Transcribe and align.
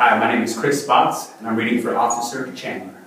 Hi, 0.00 0.18
my 0.18 0.32
name 0.32 0.42
is 0.42 0.58
Chris 0.58 0.86
Spotz, 0.86 1.38
and 1.38 1.46
I'm 1.46 1.56
reading 1.56 1.82
for 1.82 1.94
Officer 1.94 2.50
Chandler. 2.54 3.02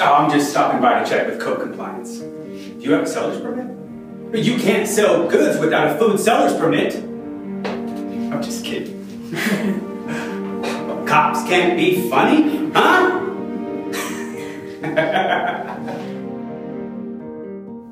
Oh, 0.00 0.12
I'm 0.12 0.28
just 0.28 0.50
stopping 0.50 0.80
by 0.80 1.04
to 1.04 1.08
check 1.08 1.28
with 1.28 1.40
code 1.40 1.60
compliance. 1.60 2.18
Do 2.18 2.80
you 2.80 2.90
have 2.94 3.04
a 3.04 3.06
seller's 3.06 3.40
permit? 3.40 4.44
You 4.44 4.58
can't 4.58 4.88
sell 4.88 5.28
goods 5.28 5.60
without 5.60 5.94
a 5.94 5.98
food 6.00 6.18
seller's 6.18 6.58
permit. 6.58 6.96
I'm 6.96 8.42
just 8.42 8.64
kidding. 8.64 9.06
Cops 11.06 11.44
can't 11.44 11.76
be 11.76 12.10
funny, 12.10 12.72
huh? 12.72 13.20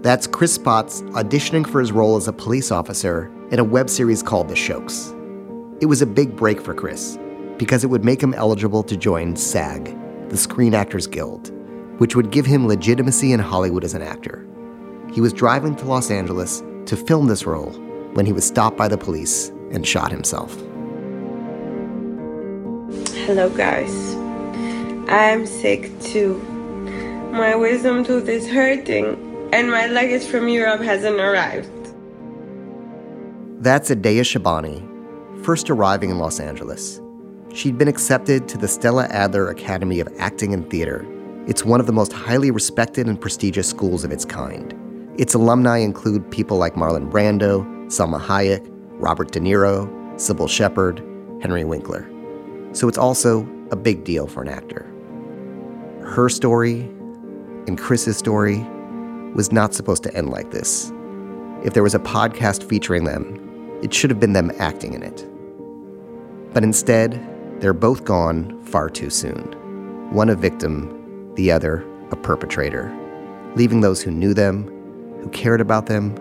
That's 0.02 0.26
Chris 0.26 0.58
Spotz 0.58 1.08
auditioning 1.12 1.64
for 1.64 1.78
his 1.78 1.92
role 1.92 2.16
as 2.16 2.26
a 2.26 2.32
police 2.32 2.72
officer 2.72 3.30
in 3.52 3.60
a 3.60 3.64
web 3.64 3.88
series 3.88 4.24
called 4.24 4.48
The 4.48 4.56
Shokes. 4.56 5.13
It 5.84 5.88
was 5.88 6.00
a 6.00 6.06
big 6.06 6.34
break 6.34 6.62
for 6.62 6.72
Chris 6.72 7.18
because 7.58 7.84
it 7.84 7.88
would 7.88 8.06
make 8.06 8.22
him 8.22 8.32
eligible 8.32 8.82
to 8.84 8.96
join 8.96 9.36
SAG, 9.36 9.94
the 10.30 10.36
Screen 10.38 10.72
Actors 10.72 11.06
Guild, 11.06 11.52
which 11.98 12.16
would 12.16 12.30
give 12.30 12.46
him 12.46 12.66
legitimacy 12.66 13.32
in 13.32 13.38
Hollywood 13.38 13.84
as 13.84 13.92
an 13.92 14.00
actor. 14.00 14.46
He 15.12 15.20
was 15.20 15.34
driving 15.34 15.76
to 15.76 15.84
Los 15.84 16.10
Angeles 16.10 16.62
to 16.86 16.96
film 16.96 17.26
this 17.26 17.44
role 17.44 17.70
when 18.14 18.24
he 18.24 18.32
was 18.32 18.46
stopped 18.46 18.78
by 18.78 18.88
the 18.88 18.96
police 18.96 19.50
and 19.72 19.86
shot 19.86 20.10
himself. 20.10 20.54
Hello, 23.26 23.50
guys. 23.50 24.14
I'm 25.10 25.44
sick 25.44 25.90
too. 26.00 26.38
My 27.30 27.54
wisdom 27.54 28.06
tooth 28.06 28.30
is 28.30 28.48
hurting 28.48 29.50
and 29.52 29.70
my 29.70 29.84
luggage 29.84 30.24
from 30.24 30.48
Europe 30.48 30.80
hasn't 30.80 31.20
arrived. 31.20 31.68
That's 33.62 33.90
Adea 33.90 34.22
Shabani, 34.22 34.93
first 35.44 35.68
arriving 35.68 36.08
in 36.08 36.18
Los 36.18 36.40
Angeles. 36.40 37.02
She'd 37.52 37.76
been 37.76 37.86
accepted 37.86 38.48
to 38.48 38.56
the 38.56 38.66
Stella 38.66 39.04
Adler 39.10 39.50
Academy 39.50 40.00
of 40.00 40.08
Acting 40.18 40.54
and 40.54 40.68
Theater. 40.70 41.06
It's 41.46 41.66
one 41.66 41.80
of 41.80 41.86
the 41.86 41.92
most 41.92 42.14
highly 42.14 42.50
respected 42.50 43.06
and 43.06 43.20
prestigious 43.20 43.68
schools 43.68 44.04
of 44.04 44.10
its 44.10 44.24
kind. 44.24 44.74
Its 45.18 45.34
alumni 45.34 45.78
include 45.78 46.30
people 46.30 46.56
like 46.56 46.76
Marlon 46.76 47.10
Brando, 47.10 47.62
Salma 47.88 48.18
Hayek, 48.18 48.66
Robert 48.92 49.32
De 49.32 49.40
Niro, 49.40 49.86
Cybill 50.14 50.48
Shepherd, 50.48 51.00
Henry 51.42 51.64
Winkler. 51.64 52.10
So 52.72 52.88
it's 52.88 52.98
also 52.98 53.46
a 53.70 53.76
big 53.76 54.02
deal 54.04 54.26
for 54.26 54.42
an 54.42 54.48
actor. 54.48 54.90
Her 56.00 56.30
story 56.30 56.80
and 57.66 57.78
Chris's 57.78 58.16
story 58.16 58.66
was 59.34 59.52
not 59.52 59.74
supposed 59.74 60.04
to 60.04 60.16
end 60.16 60.30
like 60.30 60.52
this. 60.52 60.90
If 61.62 61.74
there 61.74 61.82
was 61.82 61.94
a 61.94 61.98
podcast 61.98 62.66
featuring 62.66 63.04
them, 63.04 63.78
it 63.82 63.92
should 63.92 64.08
have 64.08 64.20
been 64.20 64.32
them 64.32 64.50
acting 64.58 64.94
in 64.94 65.02
it. 65.02 65.28
But 66.54 66.62
instead, 66.62 67.20
they're 67.60 67.72
both 67.72 68.04
gone 68.04 68.62
far 68.64 68.88
too 68.88 69.10
soon. 69.10 69.42
One 70.12 70.30
a 70.30 70.36
victim, 70.36 71.34
the 71.34 71.50
other 71.50 71.84
a 72.12 72.16
perpetrator, 72.16 72.96
leaving 73.56 73.80
those 73.80 74.00
who 74.00 74.12
knew 74.12 74.32
them, 74.34 74.68
who 75.20 75.28
cared 75.30 75.60
about 75.60 75.86
them, 75.86 76.16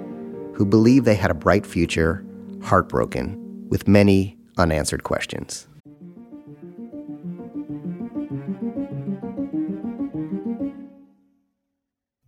who 0.56 0.66
believed 0.66 1.06
they 1.06 1.14
had 1.14 1.30
a 1.30 1.36
bright 1.36 1.67
future, 1.67 2.25
heartbroken, 2.64 3.70
with 3.70 3.88
many 3.88 4.36
unanswered 4.58 5.03
questions. 5.03 5.67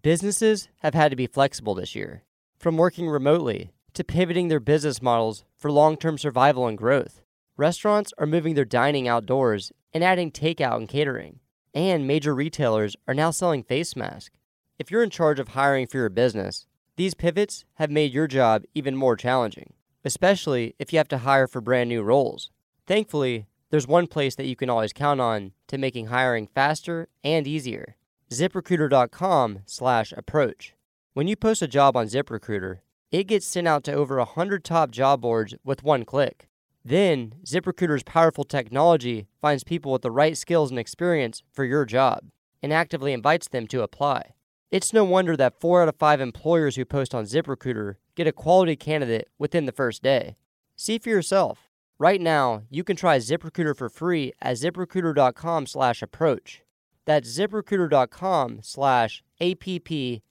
Businesses 0.04 0.70
have 0.82 0.94
had 0.94 1.10
to 1.10 1.16
be 1.16 1.26
flexible 1.26 1.74
this 1.74 1.96
year, 1.96 2.22
from 2.60 2.78
working 2.78 3.10
remotely 3.10 3.72
to 3.96 4.04
pivoting 4.04 4.50
their 4.50 4.60
business 4.60 5.02
models 5.02 5.44
for 5.58 5.72
long 5.72 5.98
term 5.98 6.20
survival 6.20 6.68
and 6.68 6.78
growth. 6.78 7.22
Restaurants 7.58 8.12
are 8.18 8.26
moving 8.26 8.56
their 8.56 8.66
dining 8.66 9.08
outdoors 9.08 9.72
and 9.94 10.04
adding 10.04 10.30
takeout 10.30 10.76
and 10.76 10.90
catering. 10.90 11.40
And 11.74 12.06
major 12.06 12.36
retailers 12.36 12.98
are 13.08 13.14
now 13.14 13.32
selling 13.32 13.64
face 13.64 13.96
masks. 13.96 14.38
If 14.78 14.92
you're 14.92 15.04
in 15.04 15.10
charge 15.10 15.40
of 15.40 15.50
hiring 15.50 15.88
for 15.88 15.98
your 15.98 16.10
business, 16.10 16.68
these 16.98 17.14
pivots 17.14 17.64
have 17.76 17.90
made 17.90 18.14
your 18.14 18.28
job 18.28 18.64
even 18.74 18.96
more 18.96 19.16
challenging, 19.16 19.74
especially 20.04 20.76
if 20.80 20.92
you 20.92 20.98
have 21.00 21.08
to 21.10 21.20
hire 21.20 21.48
for 21.48 21.62
brand 21.62 21.90
new 21.90 22.04
roles. 22.04 22.50
Thankfully, 22.88 23.48
there's 23.70 23.88
one 23.88 24.08
place 24.08 24.36
that 24.36 24.48
you 24.48 24.58
can 24.58 24.70
always 24.70 24.92
count 24.92 25.22
on 25.22 25.54
to 25.68 25.78
making 25.78 26.08
hiring 26.08 26.48
faster 26.48 27.08
and 27.24 27.48
easier 27.48 27.96
ziprecruiter.com 28.32 29.60
slash 29.66 30.12
approach. 30.12 30.74
When 31.14 31.28
you 31.28 31.36
post 31.36 31.62
a 31.62 31.68
job 31.68 31.96
on 31.96 32.08
ZipRecruiter, 32.08 32.80
it 33.12 33.26
gets 33.26 33.48
sent 33.48 33.68
out 33.68 33.84
to 33.86 33.94
over 33.94 34.18
100 34.18 34.64
top 34.64 34.92
job 34.92 35.22
boards 35.22 35.54
with 35.64 35.84
one 35.84 36.04
click. 36.04 36.50
Then, 36.88 37.34
ZipRecruiter's 37.44 38.04
powerful 38.04 38.44
technology 38.44 39.26
finds 39.42 39.64
people 39.64 39.92
with 39.92 40.04
the 40.04 40.12
right 40.12 40.38
skills 40.38 40.70
and 40.70 40.80
experience 40.80 41.42
for 41.52 41.66
your 41.66 41.84
job 41.84 42.26
and 42.62 42.72
actively 42.72 43.12
invites 43.12 43.48
them 43.48 43.66
to 43.68 43.82
apply. 43.82 44.36
It's 44.70 44.94
no 44.94 45.04
wonder 45.04 45.36
that 45.36 45.60
4 45.60 45.82
out 45.82 45.90
of 45.90 45.96
5 45.96 46.22
employers 46.22 46.76
who 46.76 46.86
post 46.86 47.16
on 47.16 47.26
ZipRecruiter 47.26 47.96
get 48.14 48.28
a 48.28 48.32
quality 48.32 48.76
candidate 48.76 49.30
within 49.40 49.66
the 49.66 49.72
first 49.72 50.04
day. 50.04 50.36
See 50.76 51.00
for 51.00 51.10
yourself. 51.10 51.72
Right 51.98 52.22
now, 52.22 52.62
you 52.70 52.84
can 52.84 52.96
try 52.96 53.18
ZipRecruiter 53.18 53.76
for 53.76 53.90
free 53.90 54.34
at 54.40 54.58
ziprecruiter.com/approach. 54.58 56.62
That's 57.06 57.40
ziprecruiter.com 57.40 58.60
slash 58.62 59.24
A-P-P-R-O-A-C-H. 59.40 60.22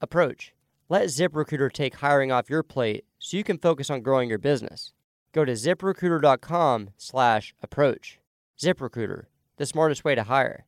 Approach. 0.00 0.54
Let 0.90 1.04
ZipRecruiter 1.04 1.72
take 1.72 1.94
hiring 1.94 2.32
off 2.32 2.50
your 2.50 2.64
plate 2.64 3.04
so 3.20 3.36
you 3.36 3.44
can 3.44 3.58
focus 3.58 3.90
on 3.90 4.00
growing 4.00 4.28
your 4.28 4.40
business. 4.40 4.92
Go 5.32 5.44
to 5.44 5.52
ziprecruiter.com 5.52 6.90
slash 6.96 7.54
approach. 7.62 8.18
ZipRecruiter, 8.60 9.26
the 9.56 9.66
smartest 9.66 10.02
way 10.02 10.16
to 10.16 10.24
hire. 10.24 10.66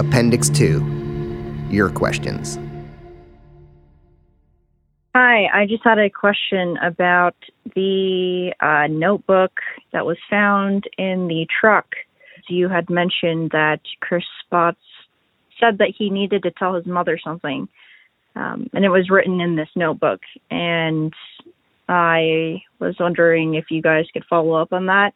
Appendix 0.00 0.50
2 0.50 1.68
your 1.70 1.90
questions. 1.90 2.58
Hi, 5.20 5.48
I 5.52 5.66
just 5.66 5.82
had 5.82 5.98
a 5.98 6.08
question 6.08 6.76
about 6.76 7.34
the 7.74 8.54
uh, 8.60 8.86
notebook 8.88 9.50
that 9.92 10.06
was 10.06 10.16
found 10.30 10.84
in 10.96 11.26
the 11.26 11.44
truck. 11.60 11.86
You 12.48 12.68
had 12.68 12.88
mentioned 12.88 13.50
that 13.50 13.80
Chris 13.98 14.22
Spotz 14.40 14.76
said 15.58 15.78
that 15.78 15.92
he 15.98 16.08
needed 16.08 16.44
to 16.44 16.52
tell 16.52 16.76
his 16.76 16.86
mother 16.86 17.18
something, 17.18 17.68
um, 18.36 18.70
and 18.72 18.84
it 18.84 18.90
was 18.90 19.10
written 19.10 19.40
in 19.40 19.56
this 19.56 19.68
notebook. 19.74 20.20
And 20.52 21.12
I 21.88 22.62
was 22.78 22.94
wondering 23.00 23.54
if 23.54 23.72
you 23.72 23.82
guys 23.82 24.06
could 24.12 24.24
follow 24.30 24.52
up 24.52 24.72
on 24.72 24.86
that. 24.86 25.14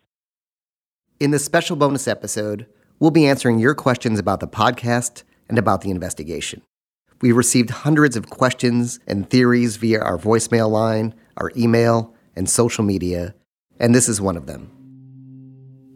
In 1.21 1.31
this 1.31 1.45
special 1.45 1.77
bonus 1.77 2.09
episode, 2.09 2.67
we'll 2.99 3.13
be 3.13 3.29
answering 3.29 3.61
your 3.61 3.77
questions 3.77 4.19
about 4.19 4.41
the 4.41 4.49
podcast 4.49 5.23
and 5.49 5.61
about 5.61 5.83
the 5.83 5.93
investigation. 5.93 6.63
We 7.23 7.31
received 7.31 7.71
hundreds 7.71 8.17
of 8.17 8.31
questions 8.31 8.99
and 9.07 9.31
theories 9.31 9.77
via 9.77 10.01
our 10.01 10.19
voicemail 10.19 10.69
line, 10.69 11.15
our 11.37 11.53
email, 11.57 12.13
and 12.35 12.51
social 12.51 12.83
media, 12.83 13.35
and 13.79 13.95
this 13.95 14.09
is 14.09 14.21
one 14.21 14.37
of 14.37 14.47
them. 14.47 14.71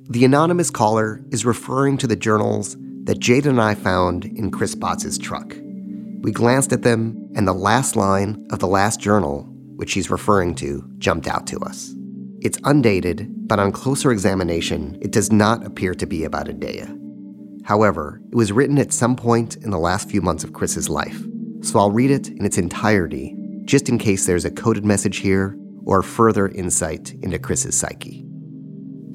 The 0.08 0.24
anonymous 0.24 0.70
caller 0.70 1.20
is 1.32 1.44
referring 1.44 1.98
to 1.98 2.06
the 2.06 2.14
journals 2.14 2.76
that 3.04 3.18
Jade 3.18 3.46
and 3.46 3.60
I 3.60 3.74
found 3.74 4.24
in 4.24 4.52
Chris 4.52 4.76
Spotz' 4.76 5.20
truck. 5.20 5.56
We 6.20 6.30
glanced 6.30 6.72
at 6.72 6.82
them, 6.82 7.28
and 7.34 7.46
the 7.46 7.52
last 7.52 7.96
line 7.96 8.46
of 8.50 8.60
the 8.60 8.68
last 8.68 9.00
journal, 9.00 9.42
which 9.76 9.90
she's 9.90 10.10
referring 10.10 10.54
to, 10.56 10.88
jumped 10.98 11.26
out 11.26 11.46
to 11.48 11.58
us. 11.58 11.92
It's 12.40 12.58
undated, 12.62 13.48
but 13.48 13.58
on 13.58 13.72
closer 13.72 14.12
examination, 14.12 14.96
it 15.02 15.10
does 15.10 15.32
not 15.32 15.66
appear 15.66 15.92
to 15.94 16.06
be 16.06 16.22
about 16.22 16.46
Adea. 16.46 17.05
However, 17.66 18.20
it 18.30 18.36
was 18.36 18.52
written 18.52 18.78
at 18.78 18.92
some 18.92 19.16
point 19.16 19.56
in 19.56 19.70
the 19.70 19.78
last 19.78 20.08
few 20.08 20.22
months 20.22 20.44
of 20.44 20.52
Chris's 20.52 20.88
life, 20.88 21.20
so 21.62 21.80
I'll 21.80 21.90
read 21.90 22.12
it 22.12 22.28
in 22.28 22.44
its 22.44 22.58
entirety, 22.58 23.36
just 23.64 23.88
in 23.88 23.98
case 23.98 24.24
there's 24.24 24.44
a 24.44 24.52
coded 24.52 24.84
message 24.84 25.16
here 25.16 25.58
or 25.84 26.02
further 26.02 26.46
insight 26.46 27.12
into 27.22 27.40
Chris's 27.40 27.76
psyche. 27.76 28.24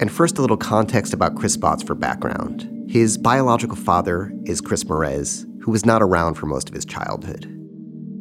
And 0.00 0.12
first, 0.12 0.36
a 0.36 0.42
little 0.42 0.58
context 0.58 1.14
about 1.14 1.34
Chris 1.34 1.56
Spotz 1.56 1.86
for 1.86 1.94
background. 1.94 2.68
His 2.90 3.16
biological 3.16 3.76
father 3.76 4.30
is 4.44 4.60
Chris 4.60 4.84
Morez, 4.84 5.46
who 5.62 5.70
was 5.70 5.86
not 5.86 6.02
around 6.02 6.34
for 6.34 6.44
most 6.44 6.68
of 6.68 6.74
his 6.74 6.84
childhood. 6.84 7.46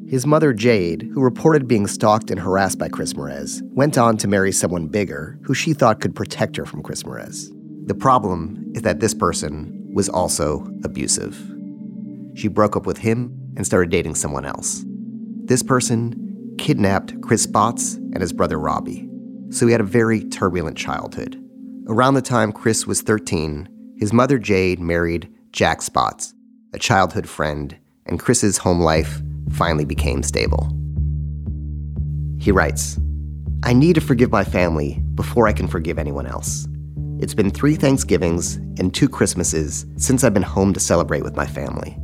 His 0.08 0.26
mother, 0.26 0.54
Jade, 0.54 1.10
who 1.14 1.22
reported 1.22 1.68
being 1.68 1.88
stalked 1.88 2.32
and 2.32 2.40
harassed 2.40 2.78
by 2.78 2.88
Chris 2.88 3.14
Morez, 3.14 3.62
went 3.74 3.98
on 3.98 4.16
to 4.18 4.30
marry 4.30 4.54
someone 4.54 4.88
bigger 4.88 5.38
who 5.44 5.54
she 5.54 5.74
thought 5.74 6.00
could 6.00 6.16
protect 6.16 6.56
her 6.56 6.66
from 6.66 6.84
Chris 6.84 7.04
Morez. 7.04 7.50
The 7.88 7.96
problem 7.96 8.72
is 8.74 8.84
that 8.84 9.02
this 9.02 9.14
person 9.14 9.81
was 9.94 10.10
also 10.10 10.68
abusive. 10.84 11.36
She 12.36 12.48
broke 12.48 12.76
up 12.76 12.86
with 12.86 12.98
him 12.98 13.38
and 13.56 13.66
started 13.66 13.92
dating 13.92 14.16
someone 14.16 14.46
else. 14.46 14.84
This 15.46 15.64
person 15.64 16.56
kidnapped 16.58 17.20
Chris 17.22 17.46
Spotz 17.46 17.96
and 17.96 18.22
his 18.22 18.34
brother 18.34 18.60
Robbie, 18.60 19.10
so 19.50 19.66
he 19.66 19.72
had 19.72 19.82
a 19.82 19.86
very 19.86 20.24
turbulent 20.30 20.78
childhood, 20.78 21.42
Around 21.88 22.14
the 22.14 22.22
time 22.22 22.52
Chris 22.52 22.86
was 22.86 23.02
13, 23.02 23.68
his 23.98 24.14
mother 24.14 24.38
Jade 24.38 24.80
married 24.80 25.28
Jack 25.52 25.82
Spotz, 25.82 26.34
a 26.74 26.80
childhood 26.80 27.28
friend, 27.28 27.76
and 28.06 28.20
Chris's 28.20 28.60
home 28.60 28.80
life 28.80 29.20
finally 29.52 29.84
became 29.84 30.22
stable. 30.22 30.70
He 32.40 32.52
writes, 32.52 33.00
I 33.64 33.74
need 33.74 33.96
to 33.96 34.02
forgive 34.02 34.32
my 34.32 34.44
family 34.44 35.02
before 35.16 35.48
I 35.48 35.54
can 35.54 35.68
forgive 35.68 35.98
anyone 35.98 36.28
else. 36.28 36.68
It's 37.22 37.36
been 37.36 37.52
three 37.52 37.76
Thanksgivings 37.76 38.56
and 38.80 38.92
two 38.92 39.08
Christmases 39.08 39.86
since 39.96 40.24
I've 40.24 40.34
been 40.34 40.42
home 40.42 40.74
to 40.74 40.80
celebrate 40.80 41.24
with 41.24 41.36
my 41.36 41.46
family. 41.46 41.96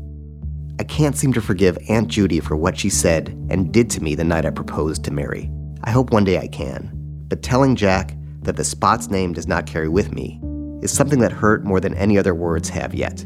I 0.79 0.83
can't 0.83 1.17
seem 1.17 1.33
to 1.33 1.41
forgive 1.41 1.75
Aunt 1.89 2.07
Judy 2.07 2.39
for 2.39 2.55
what 2.55 2.77
she 2.77 2.91
said 2.91 3.29
and 3.49 3.73
did 3.73 3.89
to 3.89 4.03
me 4.03 4.13
the 4.13 4.23
night 4.23 4.45
I 4.45 4.51
proposed 4.51 5.03
to 5.05 5.11
Mary. 5.11 5.49
I 5.83 5.89
hope 5.89 6.11
one 6.11 6.23
day 6.23 6.37
I 6.37 6.47
can, 6.47 6.91
but 7.29 7.41
telling 7.41 7.75
Jack 7.75 8.15
that 8.43 8.57
the 8.57 8.63
Spotz 8.63 9.09
name 9.09 9.33
does 9.33 9.47
not 9.47 9.65
carry 9.65 9.89
with 9.89 10.13
me 10.13 10.39
is 10.83 10.93
something 10.93 11.17
that 11.21 11.31
hurt 11.31 11.63
more 11.63 11.79
than 11.79 11.95
any 11.95 12.19
other 12.19 12.35
words 12.35 12.69
have 12.69 12.93
yet. 12.93 13.25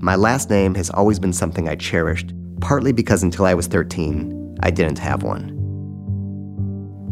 My 0.00 0.16
last 0.16 0.50
name 0.50 0.74
has 0.74 0.90
always 0.90 1.18
been 1.18 1.32
something 1.32 1.66
I 1.66 1.76
cherished, 1.76 2.34
partly 2.60 2.92
because 2.92 3.22
until 3.22 3.46
I 3.46 3.54
was 3.54 3.68
13, 3.68 4.58
I 4.62 4.70
didn't 4.70 4.98
have 4.98 5.22
one. 5.22 5.58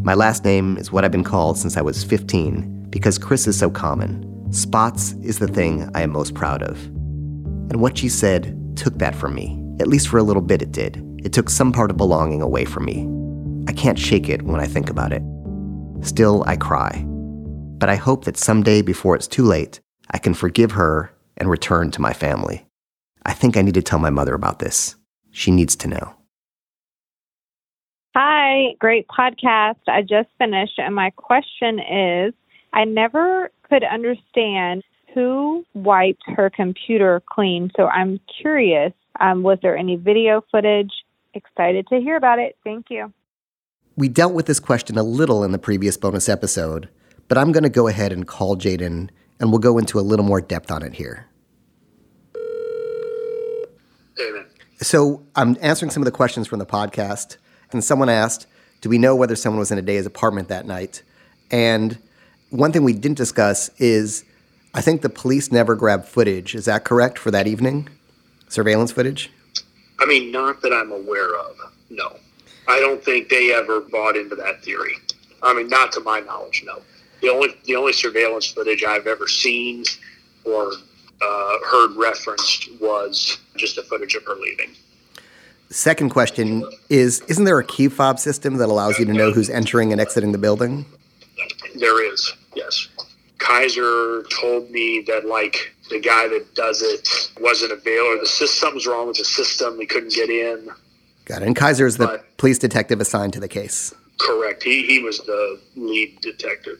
My 0.04 0.12
last 0.12 0.44
name 0.44 0.76
is 0.76 0.92
what 0.92 1.06
I've 1.06 1.10
been 1.10 1.24
called 1.24 1.56
since 1.56 1.78
I 1.78 1.80
was 1.80 2.04
15 2.04 2.79
because 2.90 3.18
Chris 3.18 3.46
is 3.46 3.58
so 3.58 3.70
common. 3.70 4.24
Spotz 4.50 5.12
is 5.24 5.38
the 5.38 5.48
thing 5.48 5.88
I 5.94 6.02
am 6.02 6.10
most 6.10 6.34
proud 6.34 6.62
of. 6.62 6.84
And 7.70 7.80
what 7.80 7.98
she 7.98 8.08
said 8.08 8.56
took 8.76 8.98
that 8.98 9.14
from 9.14 9.34
me. 9.34 9.56
At 9.80 9.86
least 9.86 10.08
for 10.08 10.18
a 10.18 10.22
little 10.22 10.42
bit, 10.42 10.60
it 10.60 10.72
did. 10.72 11.02
It 11.24 11.32
took 11.32 11.48
some 11.48 11.72
part 11.72 11.90
of 11.90 11.96
belonging 11.96 12.42
away 12.42 12.64
from 12.64 12.84
me. 12.84 13.08
I 13.68 13.72
can't 13.72 13.98
shake 13.98 14.28
it 14.28 14.42
when 14.42 14.60
I 14.60 14.66
think 14.66 14.90
about 14.90 15.12
it. 15.12 15.22
Still, 16.02 16.44
I 16.46 16.56
cry. 16.56 17.04
But 17.78 17.88
I 17.88 17.96
hope 17.96 18.24
that 18.24 18.36
someday 18.36 18.82
before 18.82 19.14
it's 19.14 19.28
too 19.28 19.44
late, 19.44 19.80
I 20.10 20.18
can 20.18 20.34
forgive 20.34 20.72
her 20.72 21.14
and 21.36 21.48
return 21.48 21.90
to 21.92 22.00
my 22.00 22.12
family. 22.12 22.66
I 23.24 23.32
think 23.32 23.56
I 23.56 23.62
need 23.62 23.74
to 23.74 23.82
tell 23.82 23.98
my 23.98 24.10
mother 24.10 24.34
about 24.34 24.58
this. 24.58 24.96
She 25.30 25.50
needs 25.50 25.76
to 25.76 25.88
know. 25.88 26.14
Hi, 28.16 28.74
great 28.80 29.06
podcast. 29.06 29.78
I 29.86 30.02
just 30.02 30.28
finished, 30.36 30.78
and 30.78 30.94
my 30.94 31.10
question 31.10 31.78
is 31.78 32.34
I 32.72 32.84
never 32.84 33.50
could 33.68 33.84
understand 33.84 34.84
who 35.14 35.64
wiped 35.74 36.22
her 36.26 36.50
computer 36.50 37.22
clean. 37.28 37.70
So 37.76 37.86
I'm 37.86 38.20
curious 38.40 38.92
um, 39.18 39.42
was 39.42 39.58
there 39.62 39.76
any 39.76 39.96
video 39.96 40.42
footage? 40.50 40.92
Excited 41.34 41.86
to 41.88 42.00
hear 42.00 42.16
about 42.16 42.38
it. 42.38 42.56
Thank 42.64 42.86
you. 42.90 43.12
We 43.96 44.08
dealt 44.08 44.32
with 44.32 44.46
this 44.46 44.60
question 44.60 44.96
a 44.96 45.02
little 45.02 45.44
in 45.44 45.52
the 45.52 45.58
previous 45.58 45.96
bonus 45.96 46.28
episode, 46.28 46.88
but 47.28 47.36
I'm 47.36 47.52
going 47.52 47.64
to 47.64 47.68
go 47.68 47.86
ahead 47.88 48.12
and 48.12 48.26
call 48.26 48.56
Jaden 48.56 49.10
and 49.38 49.50
we'll 49.50 49.58
go 49.58 49.78
into 49.78 49.98
a 49.98 50.02
little 50.02 50.24
more 50.24 50.40
depth 50.40 50.70
on 50.70 50.82
it 50.82 50.94
here. 50.94 51.26
David. 54.16 54.46
So 54.80 55.26
I'm 55.34 55.56
answering 55.60 55.90
some 55.90 56.02
of 56.02 56.06
the 56.06 56.12
questions 56.12 56.46
from 56.46 56.58
the 56.58 56.66
podcast 56.66 57.36
and 57.72 57.84
someone 57.84 58.08
asked, 58.08 58.46
Do 58.80 58.88
we 58.88 58.98
know 58.98 59.14
whether 59.14 59.36
someone 59.36 59.58
was 59.58 59.70
in 59.70 59.78
Adea's 59.78 60.06
apartment 60.06 60.48
that 60.48 60.66
night? 60.66 61.02
And 61.50 61.98
one 62.50 62.72
thing 62.72 62.84
we 62.84 62.92
didn't 62.92 63.16
discuss 63.16 63.70
is 63.78 64.24
I 64.74 64.80
think 64.80 65.02
the 65.02 65.08
police 65.08 65.50
never 65.50 65.74
grabbed 65.74 66.06
footage. 66.06 66.54
Is 66.54 66.66
that 66.66 66.84
correct 66.84 67.18
for 67.18 67.30
that 67.30 67.46
evening? 67.46 67.88
Surveillance 68.48 68.92
footage? 68.92 69.30
I 69.98 70.06
mean, 70.06 70.30
not 70.32 70.62
that 70.62 70.72
I'm 70.72 70.92
aware 70.92 71.36
of. 71.36 71.56
No. 71.88 72.16
I 72.68 72.78
don't 72.78 73.02
think 73.04 73.28
they 73.28 73.52
ever 73.52 73.80
bought 73.80 74.16
into 74.16 74.36
that 74.36 74.62
theory. 74.62 74.96
I 75.42 75.54
mean, 75.54 75.68
not 75.68 75.92
to 75.92 76.00
my 76.00 76.20
knowledge, 76.20 76.62
no. 76.64 76.80
The 77.20 77.28
only 77.28 77.56
the 77.64 77.76
only 77.76 77.92
surveillance 77.92 78.46
footage 78.46 78.84
I've 78.84 79.06
ever 79.06 79.28
seen 79.28 79.84
or 80.44 80.72
uh, 81.20 81.58
heard 81.70 81.96
referenced 81.96 82.70
was 82.80 83.38
just 83.56 83.76
the 83.76 83.82
footage 83.82 84.14
of 84.14 84.24
her 84.24 84.34
leaving. 84.36 84.70
Second 85.70 86.10
question 86.10 86.64
is 86.88 87.20
Isn't 87.28 87.44
there 87.44 87.58
a 87.58 87.64
key 87.64 87.88
fob 87.88 88.18
system 88.18 88.56
that 88.56 88.68
allows 88.68 88.98
you 88.98 89.04
to 89.04 89.12
know 89.12 89.32
who's 89.32 89.50
entering 89.50 89.92
and 89.92 90.00
exiting 90.00 90.32
the 90.32 90.38
building? 90.38 90.86
There 91.76 92.12
is, 92.12 92.32
yes. 92.54 92.88
Kaiser 93.38 94.22
told 94.24 94.70
me 94.70 95.02
that, 95.06 95.24
like, 95.26 95.74
the 95.88 95.98
guy 95.98 96.28
that 96.28 96.54
does 96.54 96.82
it 96.82 97.08
wasn't 97.40 97.72
available. 97.72 98.20
The 98.20 98.26
system, 98.26 98.46
something's 98.68 98.86
wrong 98.86 99.06
with 99.08 99.16
the 99.16 99.24
system. 99.24 99.78
He 99.80 99.86
couldn't 99.86 100.12
get 100.12 100.28
in. 100.28 100.68
Got 101.24 101.42
it. 101.42 101.46
And 101.46 101.56
Kaiser 101.56 101.86
is 101.86 101.96
the 101.96 102.06
But- 102.06 102.36
police 102.36 102.58
detective 102.58 103.00
assigned 103.00 103.32
to 103.34 103.40
the 103.40 103.48
case. 103.48 103.94
Correct. 104.18 104.62
He, 104.62 104.84
he 104.84 104.98
was 104.98 105.18
the 105.20 105.58
lead 105.76 106.20
detective. 106.20 106.78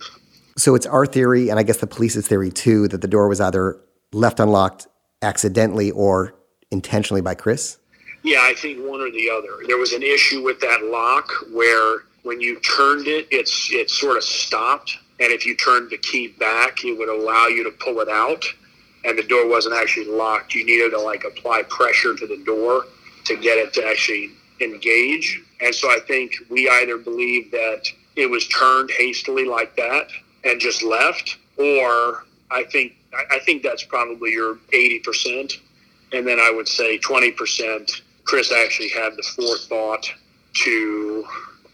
So 0.59 0.75
it's 0.75 0.85
our 0.85 1.07
theory, 1.07 1.49
and 1.49 1.59
I 1.59 1.63
guess 1.63 1.79
the 1.79 1.87
police's 1.87 2.29
theory 2.29 2.51
too, 2.51 2.87
that 2.89 3.01
the 3.01 3.09
door 3.09 3.29
was 3.29 3.41
either 3.41 3.79
left 4.13 4.39
unlocked 4.41 4.87
accidentally 5.23 5.91
or 5.93 6.35
intentionally 6.71 7.23
by 7.23 7.35
Chris. 7.35 7.79
Yeah, 8.23 8.41
I 8.43 8.53
think 8.55 8.87
one 8.87 9.01
or 9.01 9.11
the 9.11 9.31
other. 9.31 9.67
There 9.67 9.79
was 9.79 9.95
an 9.95 10.03
issue 10.03 10.43
with 10.43 10.61
that 10.61 10.85
lock 10.85 11.31
where 11.53 12.01
when 12.23 12.41
you 12.43 12.61
turned 12.61 13.07
it, 13.07 13.27
it's 13.31 13.73
it 13.73 13.89
sort 13.89 14.19
of 14.19 14.25
stopped, 14.25 14.99
and 15.21 15.31
if 15.33 15.47
you 15.47 15.57
turned 15.57 15.91
the 15.91 15.99
key 15.99 16.29
back, 16.29 16.85
it 16.85 16.99
would 16.99 17.09
allow 17.09 17.47
you 17.47 17.63
to 17.65 17.71
pull 17.71 18.01
it 18.01 18.09
out, 18.09 18.45
and 19.05 19.19
the 19.19 19.23
door 19.23 19.49
wasn't 19.49 19.75
actually 19.75 20.07
locked. 20.07 20.55
You 20.55 20.65
needed 20.65 20.91
to 20.91 21.01
like 21.01 21.25
apply 21.25 21.63
pressure 21.69 22.15
to 22.17 22.27
the 22.27 22.43
door 22.45 22.87
to 23.27 23.37
get 23.37 23.59
it 23.59 23.73
to 23.75 23.87
actually 23.87 24.31
engage. 24.61 25.43
And 25.61 25.75
so 25.75 25.89
I 25.89 25.99
think 26.07 26.33
we 26.49 26.69
either 26.69 26.99
believe 26.99 27.51
that 27.51 27.83
it 28.17 28.27
was 28.27 28.49
turned 28.49 28.91
hastily 28.91 29.45
like 29.45 29.77
that 29.77 30.09
and 30.45 30.61
just 30.61 30.83
left, 30.83 31.37
or 31.59 32.25
I 32.51 32.65
think 32.65 32.95
I 33.31 33.39
think 33.41 33.63
that's 33.63 33.85
probably 33.85 34.33
your 34.33 34.59
eighty 34.73 35.01
percent 35.01 35.53
and 36.13 36.27
then 36.27 36.39
I 36.41 36.51
would 36.51 36.69
say 36.69 36.99
20%. 36.99 38.03
Chris 38.25 38.53
actually 38.53 38.89
had 38.91 39.17
the 39.17 39.23
forethought 39.23 40.07
to 40.65 41.25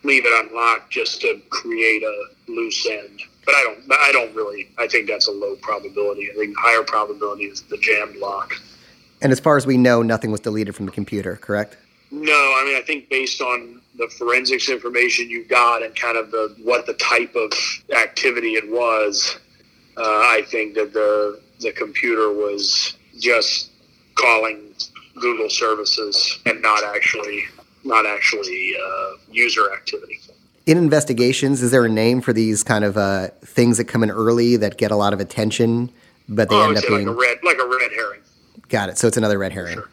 leave 0.05 0.25
it 0.25 0.47
unlocked 0.47 0.91
just 0.91 1.21
to 1.23 1.41
create 1.51 2.03
a 2.03 2.25
loose 2.49 2.87
end. 2.87 3.21
But 3.47 3.55
I 3.55 3.63
don't. 3.63 3.93
I 3.93 4.11
don't 4.13 4.35
really. 4.35 4.69
I 4.77 4.87
think 4.89 5.07
that's 5.09 5.29
a 5.29 5.33
low 5.33 5.57
probability. 5.57 6.29
I 6.31 6.35
think 6.35 6.57
higher 6.59 6.83
probability 6.83 7.45
is 7.45 7.63
the 7.63 7.79
jammed 7.79 8.17
lock. 8.17 8.55
And 9.23 9.33
as 9.33 9.41
far 9.41 9.57
as 9.57 9.67
we 9.67 9.77
know, 9.77 10.03
nothing 10.03 10.31
was 10.31 10.41
deleted 10.41 10.75
from 10.75 10.87
the 10.87 10.93
computer, 10.93 11.37
correct? 11.37 11.79
No, 12.11 12.33
I 12.33 12.65
mean 12.65 12.77
I 12.77 12.83
think 12.87 13.09
based 13.09 13.41
on 13.41 13.81
the 13.97 14.09
forensics 14.09 14.69
information 14.69 15.31
you 15.31 15.45
got 15.45 15.83
and 15.83 15.95
kind 15.97 16.17
of 16.17 16.31
the 16.31 16.55
what 16.63 16.87
the 16.87 16.95
type 16.95 17.35
of 17.35 17.53
activity 17.97 18.55
it 18.55 18.71
was, 18.71 19.39
uh, 19.97 20.03
I 20.03 20.43
think 20.47 20.75
that 20.75 20.93
the 20.93 21.41
the 21.61 21.73
computer 21.73 22.33
was 22.33 22.97
just 23.19 23.71
calling 24.15 24.75
Google 25.21 25.49
services 25.49 26.39
and 26.47 26.61
not 26.61 26.85
actually 26.85 27.45
not 27.85 28.07
actually 28.07 28.75
uh, 28.77 29.11
user 29.31 29.73
activity. 29.73 30.21
In 30.67 30.79
investigations, 30.79 31.63
is 31.63 31.71
there 31.71 31.85
a 31.85 31.89
name 31.89 32.21
for 32.21 32.33
these 32.33 32.65
kind 32.65 32.85
of 32.85 32.97
uh, 32.97 33.29
things 33.45 33.79
that 33.79 33.85
come 33.85 34.03
in 34.03 34.11
early 34.11 34.57
that 34.57 34.79
get 34.79 34.91
a 34.91 34.97
lot 34.97 35.13
of 35.13 35.21
attention, 35.21 35.91
but 36.29 36.49
they 36.49 36.57
Oh, 36.57 36.69
end 36.69 36.77
up 36.77 36.83
say 36.83 36.89
being 36.89 37.07
like 37.07 37.17
a 37.17 37.19
red 37.21 37.39
like 37.45 37.59
a 37.59 37.67
red 37.69 37.93
herring. 37.93 38.21
got 38.69 38.89
it? 38.89 38.99
So 38.99 39.07
it's 39.07 39.17
another 39.17 39.39
red 39.39 39.53
herring. 39.53 39.75
Sure. 39.75 39.89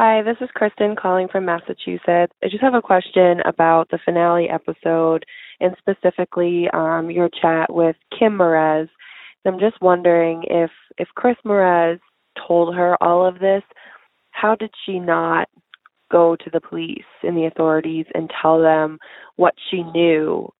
Hi, 0.00 0.22
this 0.22 0.36
is 0.40 0.48
Kristen 0.54 0.96
calling 0.96 1.28
from 1.28 1.44
Massachusetts. 1.46 2.32
I 2.42 2.48
just 2.50 2.60
have 2.62 2.74
a 2.74 2.82
question 2.82 3.40
about 3.46 3.88
the 3.90 3.98
finale 4.04 4.48
episode 4.50 5.24
and 5.60 5.74
specifically 5.78 6.68
um, 6.74 7.10
your 7.10 7.28
chat 7.30 7.72
with 7.72 7.96
Kim 8.18 8.36
Merez. 8.36 8.88
I'm 9.46 9.60
just 9.60 9.80
wondering 9.80 10.42
if 10.50 10.72
if 10.98 11.06
Chris 11.14 11.36
Merez 11.46 12.00
told 12.48 12.74
her 12.74 13.00
all 13.00 13.24
of 13.24 13.38
this, 13.38 13.62
how 14.32 14.56
did 14.56 14.70
she 14.84 14.98
not 14.98 15.48
go 16.10 16.36
to 16.36 16.50
the 16.50 16.60
police 16.60 17.04
and 17.22 17.36
the 17.36 17.46
authorities 17.46 18.06
and 18.14 18.30
tell 18.40 18.60
them 18.60 18.98
what 19.36 19.54
she 19.70 19.82
knew 19.82 20.50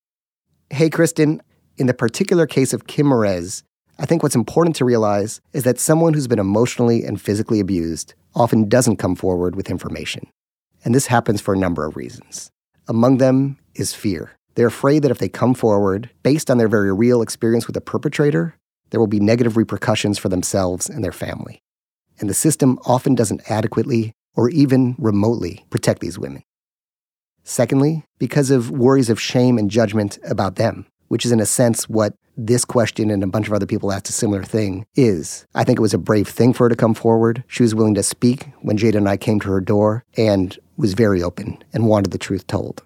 Hey, 0.69 0.91
Kristen, 0.91 1.41
in 1.76 1.87
the 1.87 1.95
particular 1.95 2.45
case 2.45 2.73
of 2.73 2.88
Kim 2.88 3.07
Merez, 3.07 3.62
I 4.00 4.05
think 4.05 4.25
what's 4.25 4.35
important 4.35 4.75
to 4.76 4.85
realize 4.85 5.41
is 5.53 5.62
that 5.62 5.79
someone 5.79 6.12
who's 6.12 6.26
been 6.26 6.41
emotionally 6.41 7.05
and 7.05 7.21
physically 7.21 7.61
abused 7.61 8.15
often 8.35 8.69
doesn't 8.69 8.97
come 8.97 9.15
forward 9.15 9.55
with 9.55 9.71
information. 9.71 10.26
And 10.85 10.93
this 10.93 11.07
happens 11.07 11.41
for 11.41 11.55
a 11.55 11.59
number 11.59 11.87
of 11.87 11.97
reasons. 11.97 12.50
Among 12.88 13.19
them 13.19 13.59
is 13.76 13.95
fear. 13.95 14.33
They're 14.57 14.67
afraid 14.67 15.03
that 15.03 15.12
if 15.12 15.19
they 15.19 15.29
come 15.29 15.55
forward 15.55 16.11
based 16.25 16.50
on 16.50 16.59
their 16.59 16.69
very 16.69 16.93
real 16.93 17.23
experience 17.23 17.69
with 17.69 17.75
the 17.75 17.81
perpetrator, 17.81 18.57
there 18.91 18.99
will 18.99 19.07
be 19.07 19.21
negative 19.21 19.57
repercussions 19.57 20.19
for 20.19 20.29
themselves 20.29 20.91
and 20.91 21.05
their 21.05 21.12
family. 21.12 21.61
And 22.19 22.29
the 22.29 22.35
system 22.35 22.81
often 22.87 23.15
doesn't 23.15 23.49
adequately 23.49 24.15
or 24.37 24.50
even 24.50 24.95
remotely 24.99 25.64
protect 25.71 26.00
these 26.00 26.19
women. 26.19 26.43
Secondly, 27.43 28.05
because 28.19 28.50
of 28.50 28.71
worries 28.71 29.11
of 29.11 29.21
shame 29.21 29.57
and 29.59 29.71
judgment 29.71 30.19
about 30.28 30.57
them, 30.57 30.87
which 31.09 31.25
is 31.25 31.33
in 31.33 31.40
a 31.40 31.47
sense 31.47 31.88
what 31.88 32.14
this 32.37 32.64
question 32.64 33.11
and 33.11 33.23
a 33.23 33.26
bunch 33.26 33.47
of 33.47 33.55
other 33.55 33.66
people 33.66 33.90
asked 33.90 34.09
a 34.09 34.12
similar 34.12 34.43
thing 34.43 34.85
is. 34.95 35.47
I 35.55 35.64
think 35.64 35.78
it 35.78 35.83
was 35.83 35.95
a 35.95 35.99
brave 35.99 36.28
thing 36.28 36.52
for 36.52 36.64
her 36.64 36.69
to 36.69 36.76
come 36.76 36.93
forward. 36.93 37.45
She 37.47 37.62
was 37.62 37.75
willing 37.75 37.95
to 37.95 38.02
speak 38.02 38.49
when 38.61 38.76
Jada 38.76 38.97
and 38.97 39.09
I 39.09 39.16
came 39.16 39.40
to 39.40 39.50
her 39.50 39.61
door 39.61 40.05
and 40.16 40.59
was 40.76 40.93
very 40.93 41.23
open 41.23 41.62
and 41.73 41.87
wanted 41.87 42.11
the 42.11 42.19
truth 42.19 42.47
told. 42.47 42.83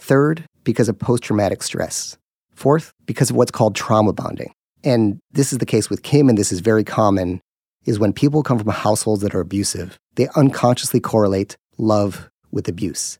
Third, 0.00 0.44
because 0.64 0.88
of 0.88 0.98
post 0.98 1.22
traumatic 1.22 1.62
stress. 1.62 2.16
Fourth, 2.52 2.92
because 3.06 3.30
of 3.30 3.36
what's 3.36 3.52
called 3.52 3.76
trauma 3.76 4.12
bonding. 4.12 4.52
and 4.82 5.18
this 5.30 5.52
is 5.52 5.58
the 5.58 5.66
case 5.66 5.90
with 5.90 6.02
Kim, 6.02 6.28
and 6.28 6.38
this 6.38 6.52
is 6.52 6.60
very 6.60 6.84
common, 6.84 7.40
is 7.84 7.98
when 7.98 8.12
people 8.12 8.42
come 8.42 8.58
from 8.58 8.68
households 8.68 9.22
that 9.22 9.34
are 9.34 9.40
abusive, 9.40 9.98
they 10.16 10.28
unconsciously 10.36 11.00
correlate 11.00 11.56
love 11.78 12.28
with 12.50 12.68
abuse. 12.68 13.18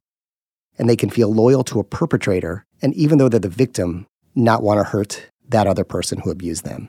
And 0.79 0.88
they 0.88 0.97
can 0.97 1.11
feel 1.11 1.33
loyal 1.33 1.64
to 1.64 1.81
a 1.81 1.85
perpetrator, 1.85 2.64
and 2.83 2.95
even 2.95 3.19
though 3.19 3.29
they're 3.29 3.40
the 3.40 3.49
victim, 3.49 4.07
not 4.35 4.62
want 4.62 4.79
to 4.79 4.85
hurt 4.85 5.31
that 5.49 5.67
other 5.67 5.85
person 5.85 6.21
who 6.21 6.31
abused 6.31 6.64
them. 6.64 6.88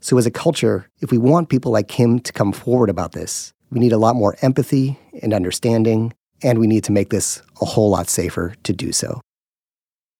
So, 0.00 0.18
as 0.18 0.26
a 0.26 0.30
culture, 0.30 0.88
if 1.00 1.10
we 1.10 1.18
want 1.18 1.48
people 1.48 1.72
like 1.72 1.90
him 1.90 2.18
to 2.20 2.32
come 2.32 2.52
forward 2.52 2.90
about 2.90 3.12
this, 3.12 3.52
we 3.70 3.78
need 3.78 3.92
a 3.92 3.98
lot 3.98 4.16
more 4.16 4.36
empathy 4.42 4.98
and 5.22 5.32
understanding, 5.32 6.12
and 6.42 6.58
we 6.58 6.66
need 6.66 6.84
to 6.84 6.92
make 6.92 7.10
this 7.10 7.40
a 7.60 7.64
whole 7.64 7.90
lot 7.90 8.08
safer 8.08 8.54
to 8.64 8.72
do 8.72 8.92
so. 8.92 9.20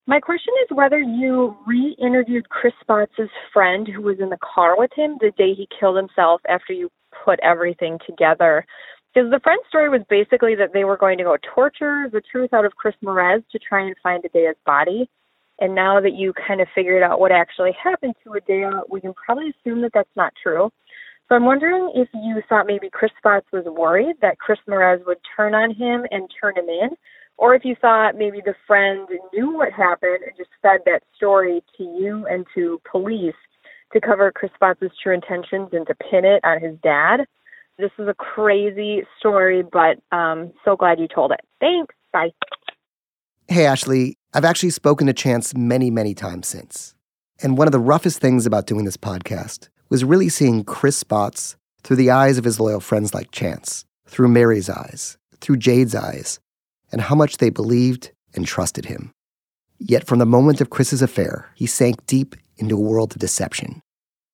My 0.06 0.20
question 0.20 0.54
whether 0.72 0.98
you 0.98 1.56
re 1.66 1.96
interviewed 1.98 2.48
Chris 2.48 2.72
Spotz' 2.82 3.28
friend 3.52 3.86
who 3.86 4.02
was 4.02 4.18
in 4.20 4.30
the 4.30 4.38
car 4.38 4.76
with 4.76 4.90
him 4.94 5.16
the 5.20 5.32
day 5.36 5.54
he 5.54 5.68
killed 5.78 5.96
himself 5.96 6.40
after 6.48 6.72
you 6.72 6.90
put 7.24 7.38
everything 7.40 7.98
together. 8.06 8.64
Because 9.14 9.30
the 9.30 9.40
friend's 9.40 9.64
story 9.68 9.90
was 9.90 10.00
basically 10.08 10.54
that 10.54 10.72
they 10.72 10.84
were 10.84 10.96
going 10.96 11.18
to 11.18 11.24
go 11.24 11.36
torture 11.54 12.08
the 12.10 12.22
truth 12.32 12.52
out 12.54 12.64
of 12.64 12.76
Chris 12.76 12.94
Merez 13.04 13.44
to 13.52 13.58
try 13.58 13.86
and 13.86 13.94
find 14.02 14.24
Adea's 14.24 14.56
body. 14.64 15.08
And 15.60 15.74
now 15.74 16.00
that 16.00 16.14
you 16.14 16.32
kind 16.32 16.60
of 16.60 16.68
figured 16.74 17.02
out 17.02 17.20
what 17.20 17.30
actually 17.30 17.72
happened 17.72 18.14
to 18.24 18.30
Adea, 18.30 18.82
we 18.88 19.00
can 19.00 19.12
probably 19.14 19.50
assume 19.50 19.82
that 19.82 19.92
that's 19.92 20.16
not 20.16 20.32
true. 20.42 20.70
So 21.28 21.36
I'm 21.36 21.44
wondering 21.44 21.92
if 21.94 22.08
you 22.14 22.42
thought 22.48 22.66
maybe 22.66 22.90
Chris 22.90 23.12
Spotz 23.22 23.44
was 23.52 23.64
worried 23.66 24.16
that 24.22 24.38
Chris 24.38 24.58
Merez 24.68 25.06
would 25.06 25.18
turn 25.36 25.54
on 25.54 25.74
him 25.74 26.04
and 26.10 26.28
turn 26.40 26.56
him 26.56 26.68
in, 26.68 26.90
or 27.38 27.54
if 27.54 27.64
you 27.64 27.74
thought 27.80 28.16
maybe 28.16 28.40
the 28.44 28.54
friend 28.66 29.08
knew 29.32 29.56
what 29.56 29.72
happened 29.72 30.20
and 30.26 30.36
just 30.36 30.50
fed 30.60 30.80
that 30.86 31.02
story 31.16 31.62
to 31.76 31.82
you 31.82 32.26
and 32.30 32.46
to 32.54 32.80
police 32.90 33.34
to 33.92 34.00
cover 34.00 34.32
Chris 34.32 34.50
Spotz' 34.60 34.90
true 35.02 35.14
intentions 35.14 35.68
and 35.72 35.86
to 35.86 35.94
pin 35.94 36.24
it 36.24 36.40
on 36.44 36.60
his 36.60 36.76
dad. 36.82 37.26
This 37.78 37.90
is 37.98 38.08
a 38.08 38.14
crazy 38.14 39.02
story, 39.18 39.62
but 39.62 39.98
um, 40.16 40.52
so 40.64 40.76
glad 40.76 40.98
you 40.98 41.08
told 41.08 41.32
it. 41.32 41.40
Thanks. 41.60 41.94
Bye. 42.12 42.30
Hey, 43.48 43.66
Ashley. 43.66 44.16
I've 44.34 44.44
actually 44.44 44.70
spoken 44.70 45.06
to 45.08 45.12
Chance 45.12 45.54
many, 45.54 45.90
many 45.90 46.14
times 46.14 46.48
since. 46.48 46.94
And 47.42 47.58
one 47.58 47.68
of 47.68 47.72
the 47.72 47.78
roughest 47.78 48.18
things 48.18 48.46
about 48.46 48.66
doing 48.66 48.84
this 48.84 48.96
podcast 48.96 49.68
was 49.90 50.04
really 50.04 50.28
seeing 50.28 50.64
Chris 50.64 51.02
Spotz 51.02 51.56
through 51.82 51.96
the 51.96 52.10
eyes 52.10 52.38
of 52.38 52.44
his 52.44 52.60
loyal 52.60 52.80
friends 52.80 53.12
like 53.12 53.30
Chance, 53.30 53.84
through 54.06 54.28
Mary's 54.28 54.70
eyes, 54.70 55.18
through 55.40 55.56
Jade's 55.56 55.94
eyes, 55.94 56.40
and 56.92 57.00
how 57.00 57.14
much 57.14 57.38
they 57.38 57.50
believed 57.50 58.12
and 58.34 58.46
trusted 58.46 58.84
him. 58.84 59.12
Yet 59.78 60.06
from 60.06 60.20
the 60.20 60.26
moment 60.26 60.60
of 60.60 60.70
Chris's 60.70 61.02
affair, 61.02 61.48
he 61.54 61.66
sank 61.66 62.06
deep 62.06 62.36
into 62.56 62.76
a 62.76 62.80
world 62.80 63.12
of 63.12 63.18
deception. 63.18 63.80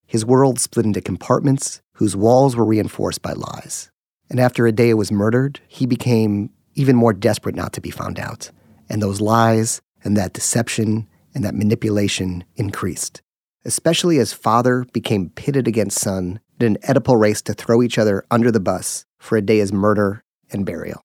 His 0.07 0.27
world 0.27 0.59
split 0.61 0.85
into 0.85 1.01
compartments 1.01 1.81
whose 1.95 2.17
walls 2.17 2.57
were 2.57 2.65
reinforced 2.65 3.23
by 3.23 3.33
lies. 3.33 3.91
And 4.29 4.39
after 4.39 4.65
Adea 4.65 4.95
was 4.95 5.11
murdered, 5.11 5.61
he 5.69 5.87
became 5.87 6.51
even 6.75 6.97
more 6.97 7.13
desperate 7.13 7.55
not 7.55 7.73
to 7.75 7.81
be 7.81 7.91
found 7.91 8.19
out. 8.19 8.51
And 8.89 9.01
those 9.01 9.21
lies 9.21 9.81
and 10.05 10.17
that 10.17 10.33
deception 10.33 11.09
and 11.35 11.45
that 11.45 11.55
manipulation 11.55 12.45
increased, 12.57 13.23
especially 13.65 14.19
as 14.19 14.33
father 14.33 14.85
became 14.93 15.31
pitted 15.31 15.67
against 15.67 16.01
son 16.01 16.41
in 16.61 16.67
an 16.67 16.79
Oedipal 16.83 17.19
race 17.19 17.43
to 17.43 17.55
throw 17.55 17.83
each 17.83 17.99
other 17.99 18.25
under 18.31 18.51
the 18.51 18.61
bus 18.61 19.05
for 19.19 19.41
Adea's 19.41 19.73
murder 19.73 20.23
and 20.51 20.65
burial. 20.65 21.03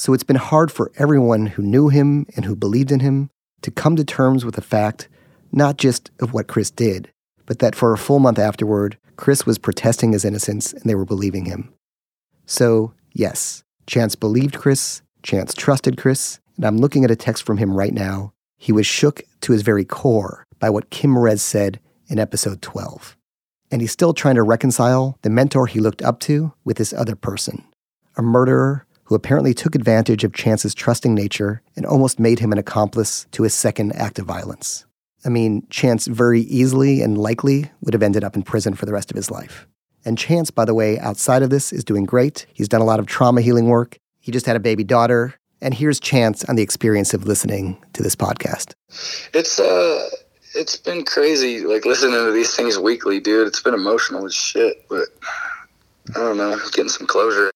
So 0.00 0.14
it's 0.14 0.24
been 0.24 0.36
hard 0.36 0.72
for 0.72 0.90
everyone 0.96 1.44
who 1.44 1.62
knew 1.62 1.90
him 1.90 2.24
and 2.34 2.46
who 2.46 2.56
believed 2.56 2.90
in 2.90 3.00
him 3.00 3.28
to 3.60 3.70
come 3.70 3.96
to 3.96 4.02
terms 4.02 4.46
with 4.46 4.54
the 4.54 4.62
fact 4.62 5.10
not 5.52 5.76
just 5.76 6.10
of 6.20 6.32
what 6.32 6.46
Chris 6.46 6.70
did, 6.70 7.12
but 7.44 7.58
that 7.58 7.74
for 7.74 7.92
a 7.92 7.98
full 7.98 8.18
month 8.18 8.38
afterward, 8.38 8.96
Chris 9.16 9.44
was 9.44 9.58
protesting 9.58 10.12
his 10.12 10.24
innocence 10.24 10.72
and 10.72 10.84
they 10.84 10.94
were 10.94 11.04
believing 11.04 11.44
him. 11.44 11.74
So, 12.46 12.94
yes, 13.12 13.62
Chance 13.86 14.14
believed 14.14 14.56
Chris, 14.56 15.02
Chance 15.22 15.52
trusted 15.52 15.98
Chris, 15.98 16.40
and 16.56 16.64
I'm 16.64 16.78
looking 16.78 17.04
at 17.04 17.10
a 17.10 17.14
text 17.14 17.42
from 17.42 17.58
him 17.58 17.74
right 17.74 17.92
now. 17.92 18.32
He 18.56 18.72
was 18.72 18.86
shook 18.86 19.20
to 19.42 19.52
his 19.52 19.60
very 19.60 19.84
core 19.84 20.46
by 20.58 20.70
what 20.70 20.88
Kim 20.88 21.14
Merez 21.14 21.40
said 21.40 21.78
in 22.08 22.18
episode 22.18 22.62
12. 22.62 23.18
And 23.70 23.82
he's 23.82 23.92
still 23.92 24.14
trying 24.14 24.36
to 24.36 24.42
reconcile 24.42 25.18
the 25.20 25.28
mentor 25.28 25.66
he 25.66 25.78
looked 25.78 26.00
up 26.00 26.20
to 26.20 26.54
with 26.64 26.78
this 26.78 26.94
other 26.94 27.16
person, 27.16 27.64
a 28.16 28.22
murderer 28.22 28.86
who 29.10 29.16
apparently 29.16 29.52
took 29.52 29.74
advantage 29.74 30.22
of 30.22 30.32
Chance's 30.32 30.72
trusting 30.72 31.16
nature 31.16 31.62
and 31.74 31.84
almost 31.84 32.20
made 32.20 32.38
him 32.38 32.52
an 32.52 32.58
accomplice 32.58 33.26
to 33.32 33.42
his 33.42 33.52
second 33.52 33.92
act 33.96 34.20
of 34.20 34.24
violence. 34.24 34.86
I 35.24 35.28
mean, 35.30 35.66
Chance 35.68 36.06
very 36.06 36.42
easily 36.42 37.02
and 37.02 37.18
likely 37.18 37.72
would 37.80 37.92
have 37.92 38.04
ended 38.04 38.22
up 38.22 38.36
in 38.36 38.44
prison 38.44 38.74
for 38.74 38.86
the 38.86 38.92
rest 38.92 39.10
of 39.10 39.16
his 39.16 39.28
life. 39.28 39.66
And 40.04 40.16
Chance, 40.16 40.52
by 40.52 40.64
the 40.64 40.74
way, 40.74 40.96
outside 41.00 41.42
of 41.42 41.50
this, 41.50 41.72
is 41.72 41.82
doing 41.82 42.04
great. 42.04 42.46
He's 42.52 42.68
done 42.68 42.82
a 42.82 42.84
lot 42.84 43.00
of 43.00 43.06
trauma 43.06 43.40
healing 43.40 43.66
work. 43.66 43.98
He 44.20 44.30
just 44.30 44.46
had 44.46 44.54
a 44.54 44.60
baby 44.60 44.84
daughter. 44.84 45.34
And 45.60 45.74
here's 45.74 45.98
Chance 45.98 46.44
on 46.44 46.54
the 46.54 46.62
experience 46.62 47.12
of 47.12 47.24
listening 47.24 47.82
to 47.94 48.04
this 48.04 48.14
podcast. 48.14 48.74
It's 49.34 49.58
uh 49.58 50.08
it's 50.54 50.76
been 50.76 51.04
crazy, 51.04 51.62
like 51.62 51.84
listening 51.84 52.14
to 52.14 52.30
these 52.30 52.54
things 52.54 52.78
weekly, 52.78 53.18
dude. 53.18 53.48
It's 53.48 53.60
been 53.60 53.74
emotional 53.74 54.24
as 54.24 54.34
shit, 54.36 54.86
but 54.88 55.08
I 56.10 56.20
don't 56.20 56.36
know, 56.36 56.56
getting 56.72 56.88
some 56.88 57.08
closure. 57.08 57.50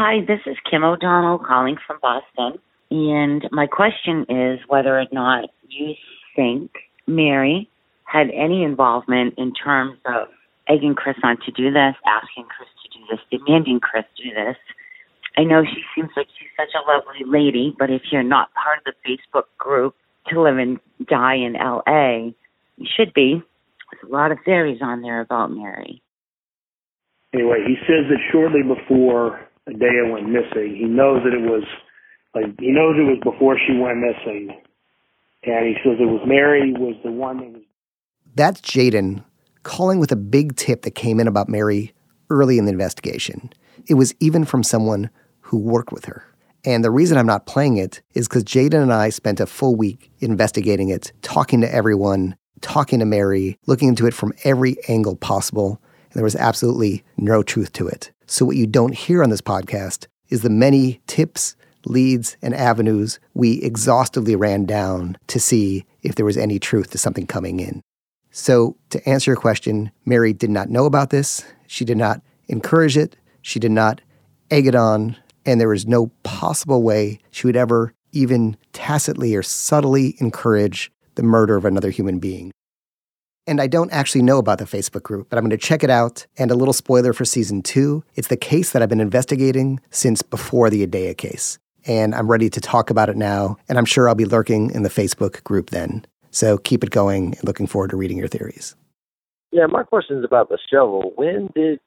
Hi, 0.00 0.20
this 0.20 0.38
is 0.46 0.56
Kim 0.70 0.84
O'Donnell 0.84 1.40
calling 1.40 1.76
from 1.84 1.98
Boston. 2.00 2.60
And 2.92 3.48
my 3.50 3.66
question 3.66 4.26
is 4.28 4.60
whether 4.68 4.96
or 4.96 5.06
not 5.10 5.50
you 5.68 5.94
think 6.36 6.70
Mary 7.08 7.68
had 8.04 8.28
any 8.30 8.62
involvement 8.62 9.34
in 9.38 9.52
terms 9.52 9.98
of 10.06 10.28
egging 10.68 10.94
Chris 10.94 11.16
on 11.24 11.36
to 11.44 11.50
do 11.50 11.72
this, 11.72 11.96
asking 12.06 12.44
Chris 12.44 12.68
to 12.84 12.96
do 12.96 13.04
this, 13.10 13.18
demanding 13.28 13.80
Chris 13.80 14.04
do 14.16 14.30
this. 14.32 14.54
I 15.36 15.42
know 15.42 15.64
she 15.64 15.82
seems 15.96 16.10
like 16.16 16.28
she's 16.38 16.46
such 16.56 16.78
a 16.78 16.88
lovely 16.88 17.26
lady, 17.26 17.74
but 17.76 17.90
if 17.90 18.02
you're 18.12 18.22
not 18.22 18.50
part 18.54 18.78
of 18.78 18.84
the 18.84 18.94
Facebook 19.04 19.46
group 19.58 19.96
to 20.28 20.40
live 20.40 20.58
and 20.58 20.78
die 21.08 21.34
in 21.34 21.54
LA, 21.54 22.30
you 22.76 22.86
should 22.96 23.12
be. 23.14 23.42
There's 23.90 24.08
a 24.08 24.14
lot 24.14 24.30
of 24.30 24.38
theories 24.44 24.78
on 24.80 25.02
there 25.02 25.20
about 25.20 25.50
Mary. 25.50 26.00
Anyway, 27.34 27.64
he 27.66 27.74
says 27.80 28.06
that 28.08 28.20
shortly 28.30 28.62
before 28.62 29.47
Adea 29.68 30.10
went 30.10 30.28
missing. 30.28 30.76
He 30.76 30.84
knows 30.84 31.22
that 31.24 31.34
it 31.34 31.42
was 31.42 31.64
like 32.34 32.58
he 32.58 32.70
knows 32.70 32.96
it 32.98 33.02
was 33.02 33.20
before 33.22 33.56
she 33.58 33.76
went 33.78 33.98
missing, 33.98 34.50
and 35.44 35.66
he 35.66 35.74
says 35.84 35.96
it 36.00 36.06
was 36.06 36.22
Mary 36.26 36.72
was 36.72 36.96
the 37.04 37.10
one 37.10 37.38
that 37.38 37.52
was. 37.52 37.62
That's 38.34 38.60
Jaden 38.60 39.24
calling 39.62 39.98
with 39.98 40.12
a 40.12 40.16
big 40.16 40.56
tip 40.56 40.82
that 40.82 40.94
came 40.94 41.20
in 41.20 41.26
about 41.26 41.48
Mary 41.48 41.92
early 42.30 42.58
in 42.58 42.64
the 42.64 42.72
investigation. 42.72 43.52
It 43.86 43.94
was 43.94 44.14
even 44.20 44.44
from 44.44 44.62
someone 44.62 45.10
who 45.40 45.58
worked 45.58 45.92
with 45.92 46.04
her. 46.06 46.24
And 46.64 46.84
the 46.84 46.90
reason 46.90 47.16
I'm 47.16 47.26
not 47.26 47.46
playing 47.46 47.76
it 47.78 48.02
is 48.14 48.28
because 48.28 48.44
Jaden 48.44 48.82
and 48.82 48.92
I 48.92 49.10
spent 49.10 49.40
a 49.40 49.46
full 49.46 49.76
week 49.76 50.10
investigating 50.18 50.88
it, 50.88 51.12
talking 51.22 51.60
to 51.60 51.72
everyone, 51.72 52.36
talking 52.60 52.98
to 52.98 53.04
Mary, 53.04 53.58
looking 53.66 53.88
into 53.88 54.06
it 54.06 54.14
from 54.14 54.32
every 54.44 54.76
angle 54.88 55.16
possible. 55.16 55.80
And 56.04 56.14
there 56.14 56.24
was 56.24 56.36
absolutely 56.36 57.04
no 57.16 57.42
truth 57.42 57.72
to 57.74 57.88
it. 57.88 58.10
So, 58.30 58.44
what 58.44 58.56
you 58.56 58.66
don't 58.66 58.94
hear 58.94 59.22
on 59.22 59.30
this 59.30 59.40
podcast 59.40 60.06
is 60.28 60.42
the 60.42 60.50
many 60.50 61.00
tips, 61.06 61.56
leads, 61.86 62.36
and 62.42 62.54
avenues 62.54 63.18
we 63.32 63.62
exhaustively 63.62 64.36
ran 64.36 64.66
down 64.66 65.16
to 65.28 65.40
see 65.40 65.86
if 66.02 66.14
there 66.14 66.26
was 66.26 66.36
any 66.36 66.58
truth 66.58 66.90
to 66.90 66.98
something 66.98 67.26
coming 67.26 67.58
in. 67.58 67.80
So, 68.30 68.76
to 68.90 69.08
answer 69.08 69.30
your 69.30 69.40
question, 69.40 69.90
Mary 70.04 70.34
did 70.34 70.50
not 70.50 70.68
know 70.68 70.84
about 70.84 71.08
this. 71.08 71.42
She 71.66 71.86
did 71.86 71.96
not 71.96 72.20
encourage 72.48 72.98
it. 72.98 73.16
She 73.40 73.58
did 73.58 73.70
not 73.72 74.02
egg 74.50 74.66
it 74.66 74.74
on. 74.74 75.16
And 75.46 75.58
there 75.58 75.68
was 75.70 75.86
no 75.86 76.08
possible 76.22 76.82
way 76.82 77.20
she 77.30 77.46
would 77.46 77.56
ever 77.56 77.94
even 78.12 78.58
tacitly 78.74 79.34
or 79.34 79.42
subtly 79.42 80.16
encourage 80.18 80.92
the 81.14 81.22
murder 81.22 81.56
of 81.56 81.64
another 81.64 81.88
human 81.88 82.18
being. 82.18 82.52
And 83.48 83.62
I 83.62 83.66
don't 83.66 83.90
actually 83.92 84.20
know 84.20 84.36
about 84.36 84.58
the 84.58 84.66
Facebook 84.66 85.02
group, 85.02 85.30
but 85.30 85.38
I'm 85.38 85.42
going 85.44 85.50
to 85.50 85.56
check 85.56 85.82
it 85.82 85.88
out. 85.88 86.26
And 86.36 86.50
a 86.50 86.54
little 86.54 86.74
spoiler 86.74 87.14
for 87.14 87.24
season 87.24 87.62
two 87.62 88.04
it's 88.14 88.28
the 88.28 88.36
case 88.36 88.72
that 88.72 88.82
I've 88.82 88.90
been 88.90 89.00
investigating 89.00 89.80
since 89.90 90.20
before 90.20 90.68
the 90.68 90.86
Adea 90.86 91.16
case. 91.16 91.58
And 91.86 92.14
I'm 92.14 92.30
ready 92.30 92.50
to 92.50 92.60
talk 92.60 92.90
about 92.90 93.08
it 93.08 93.16
now. 93.16 93.56
And 93.66 93.78
I'm 93.78 93.86
sure 93.86 94.06
I'll 94.06 94.14
be 94.14 94.26
lurking 94.26 94.70
in 94.72 94.82
the 94.82 94.90
Facebook 94.90 95.42
group 95.44 95.70
then. 95.70 96.04
So 96.30 96.58
keep 96.58 96.84
it 96.84 96.90
going 96.90 97.36
and 97.36 97.44
looking 97.44 97.66
forward 97.66 97.88
to 97.90 97.96
reading 97.96 98.18
your 98.18 98.28
theories. 98.28 98.76
Yeah, 99.50 99.64
my 99.64 99.82
question 99.82 100.18
is 100.18 100.24
about 100.24 100.50
the 100.50 100.58
shovel. 100.70 101.12
When 101.16 101.48
did 101.54 101.80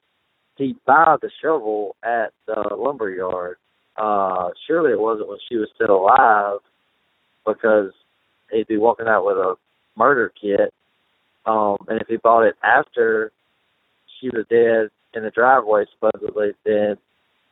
he 0.57 0.75
buy 0.87 1.17
the 1.21 1.29
shovel 1.43 1.95
at 2.01 2.33
the 2.47 2.75
lumber 2.75 3.11
yard? 3.11 3.57
Uh, 3.97 4.49
surely 4.65 4.93
it 4.93 4.99
wasn't 4.99 5.29
when 5.29 5.37
she 5.47 5.57
was 5.57 5.69
still 5.75 5.95
alive 5.95 6.57
because 7.45 7.91
he'd 8.51 8.67
be 8.67 8.77
walking 8.77 9.07
out 9.07 9.27
with 9.27 9.37
a 9.37 9.53
murder 9.95 10.33
kit 10.41 10.73
um, 11.45 11.77
and 11.87 12.01
if 12.01 12.07
he 12.07 12.17
bought 12.17 12.43
it 12.43 12.55
after 12.63 13.31
she 14.19 14.29
was 14.29 14.45
dead 14.49 14.89
in 15.13 15.23
the 15.23 15.31
driveway, 15.31 15.85
supposedly, 15.93 16.51
then 16.65 16.97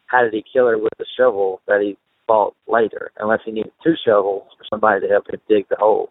how 0.05 0.23
did 0.23 0.33
he 0.33 0.43
kill 0.51 0.67
her 0.67 0.77
with 0.77 0.93
the 0.97 1.05
shovel 1.17 1.61
that 1.67 1.81
he 1.81 1.97
bought 2.27 2.55
later? 2.67 3.11
Unless 3.19 3.41
he 3.45 3.51
needed 3.51 3.71
two 3.83 3.95
shovels 4.05 4.43
for 4.57 4.65
somebody 4.69 5.01
to 5.01 5.11
help 5.11 5.29
him 5.29 5.39
dig 5.47 5.67
the 5.69 5.75
hole. 5.77 6.09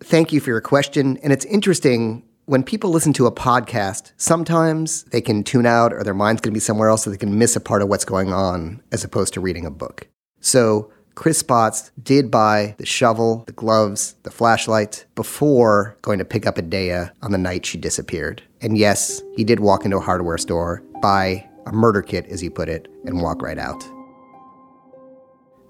Thank 0.00 0.32
you 0.32 0.40
for 0.40 0.50
your 0.50 0.60
question. 0.60 1.16
And 1.18 1.32
it's 1.32 1.44
interesting 1.46 2.22
when 2.44 2.62
people 2.62 2.90
listen 2.90 3.12
to 3.14 3.26
a 3.26 3.32
podcast, 3.32 4.12
sometimes 4.16 5.02
they 5.04 5.20
can 5.20 5.42
tune 5.42 5.66
out 5.66 5.92
or 5.92 6.04
their 6.04 6.14
mind's 6.14 6.40
going 6.40 6.52
to 6.52 6.56
be 6.56 6.60
somewhere 6.60 6.88
else 6.88 7.04
so 7.04 7.10
they 7.10 7.16
can 7.16 7.38
miss 7.38 7.56
a 7.56 7.60
part 7.60 7.82
of 7.82 7.88
what's 7.88 8.04
going 8.04 8.32
on 8.32 8.82
as 8.92 9.02
opposed 9.02 9.34
to 9.34 9.40
reading 9.40 9.66
a 9.66 9.70
book. 9.70 10.08
So 10.40 10.92
Chris 11.16 11.42
Spotz 11.42 11.90
did 12.02 12.30
buy 12.30 12.74
the 12.76 12.84
shovel, 12.84 13.42
the 13.46 13.52
gloves, 13.52 14.16
the 14.22 14.30
flashlight 14.30 15.06
before 15.14 15.96
going 16.02 16.18
to 16.18 16.26
pick 16.26 16.46
up 16.46 16.56
Adea 16.56 17.10
on 17.22 17.32
the 17.32 17.38
night 17.38 17.64
she 17.64 17.78
disappeared. 17.78 18.42
And 18.60 18.76
yes, 18.76 19.22
he 19.34 19.42
did 19.42 19.60
walk 19.60 19.86
into 19.86 19.96
a 19.96 20.00
hardware 20.00 20.36
store, 20.36 20.82
buy 21.00 21.48
a 21.64 21.72
murder 21.72 22.02
kit, 22.02 22.26
as 22.26 22.42
he 22.42 22.50
put 22.50 22.68
it, 22.68 22.86
and 23.06 23.22
walk 23.22 23.40
right 23.40 23.58
out. 23.58 23.82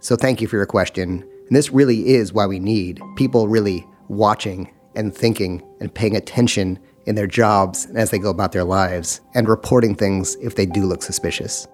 So 0.00 0.16
thank 0.16 0.40
you 0.40 0.48
for 0.48 0.56
your 0.56 0.66
question. 0.66 1.22
And 1.46 1.56
this 1.56 1.70
really 1.70 2.08
is 2.08 2.32
why 2.32 2.46
we 2.46 2.58
need 2.58 3.00
people 3.14 3.46
really 3.46 3.86
watching 4.08 4.74
and 4.96 5.14
thinking 5.14 5.62
and 5.80 5.94
paying 5.94 6.16
attention 6.16 6.76
in 7.06 7.14
their 7.14 7.28
jobs 7.28 7.84
and 7.84 7.96
as 7.96 8.10
they 8.10 8.18
go 8.18 8.30
about 8.30 8.50
their 8.50 8.64
lives 8.64 9.20
and 9.34 9.48
reporting 9.48 9.94
things 9.94 10.34
if 10.42 10.56
they 10.56 10.66
do 10.66 10.86
look 10.86 11.04
suspicious. 11.04 11.68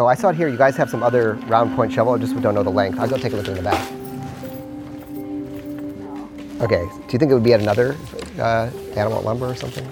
Oh, 0.00 0.06
I 0.06 0.14
saw 0.14 0.30
it 0.30 0.36
here. 0.36 0.48
You 0.48 0.56
guys 0.56 0.78
have 0.78 0.88
some 0.88 1.02
other 1.02 1.34
round 1.46 1.76
point 1.76 1.92
shovel. 1.92 2.14
I 2.14 2.18
just 2.18 2.34
don't 2.40 2.54
know 2.54 2.62
the 2.62 2.70
length. 2.70 2.98
I'll 2.98 3.06
go 3.06 3.18
take 3.18 3.34
a 3.34 3.36
look 3.36 3.46
in 3.48 3.54
the 3.54 3.60
back. 3.60 3.92
Okay. 6.62 6.88
Do 6.88 7.12
you 7.12 7.18
think 7.18 7.30
it 7.30 7.34
would 7.34 7.44
be 7.44 7.52
at 7.52 7.60
another 7.60 7.94
uh, 8.38 8.70
animal 8.96 9.20
lumber 9.20 9.44
or 9.44 9.54
something? 9.54 9.84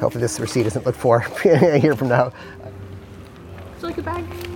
Hopefully 0.00 0.20
this 0.20 0.38
receipt 0.38 0.66
isn't 0.66 0.84
looked 0.84 0.98
for 0.98 1.24
a 1.46 1.78
year 1.78 1.96
from 1.96 2.08
now. 2.08 2.24
Would 2.24 3.80
you 3.80 3.88
like 3.88 3.96
a 3.96 4.02
bag? 4.02 4.50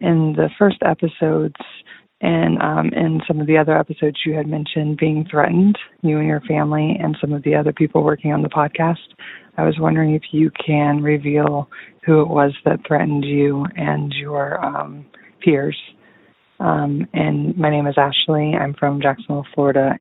in 0.00 0.32
the 0.34 0.48
first 0.58 0.78
episodes 0.82 1.56
and 2.20 2.60
um, 2.60 2.88
in 2.88 3.20
some 3.28 3.40
of 3.40 3.46
the 3.46 3.56
other 3.56 3.78
episodes 3.78 4.18
you 4.26 4.34
had 4.34 4.46
mentioned 4.46 4.96
being 4.98 5.26
threatened, 5.30 5.78
you 6.02 6.18
and 6.18 6.26
your 6.26 6.40
family 6.42 6.96
and 7.00 7.16
some 7.20 7.32
of 7.32 7.42
the 7.44 7.54
other 7.54 7.72
people 7.72 8.02
working 8.02 8.32
on 8.32 8.42
the 8.42 8.48
podcast. 8.48 8.96
I 9.56 9.64
was 9.64 9.76
wondering 9.78 10.14
if 10.14 10.22
you 10.32 10.50
can 10.64 11.02
reveal 11.02 11.68
who 12.04 12.20
it 12.20 12.28
was 12.28 12.52
that 12.64 12.80
threatened 12.86 13.24
you 13.24 13.66
and 13.76 14.12
your 14.12 14.64
um, 14.64 15.06
peers. 15.40 15.76
Um, 16.60 17.06
and 17.12 17.56
my 17.56 17.70
name 17.70 17.86
is 17.86 17.96
Ashley. 17.96 18.54
I'm 18.54 18.74
from 18.74 19.00
Jacksonville, 19.00 19.46
Florida. 19.54 19.96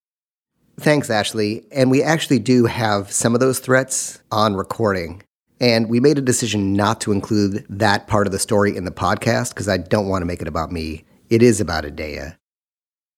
Thanks, 0.79 1.09
Ashley. 1.09 1.65
And 1.71 1.89
we 1.89 2.03
actually 2.03 2.39
do 2.39 2.65
have 2.65 3.11
some 3.11 3.33
of 3.33 3.39
those 3.39 3.59
threats 3.59 4.21
on 4.31 4.55
recording. 4.55 5.23
And 5.59 5.89
we 5.89 5.99
made 5.99 6.19
a 6.19 6.21
decision 6.21 6.73
not 6.73 7.01
to 7.01 7.11
include 7.11 7.65
that 7.67 8.07
part 8.07 8.27
of 8.27 8.33
the 8.33 8.39
story 8.39 8.75
in 8.75 8.85
the 8.85 8.91
podcast 8.91 9.49
because 9.49 9.67
I 9.67 9.77
don't 9.77 10.07
want 10.07 10.21
to 10.21 10.27
make 10.27 10.41
it 10.41 10.47
about 10.47 10.71
me. 10.71 11.03
It 11.29 11.43
is 11.43 11.59
about 11.59 11.83
Adea. 11.83 12.37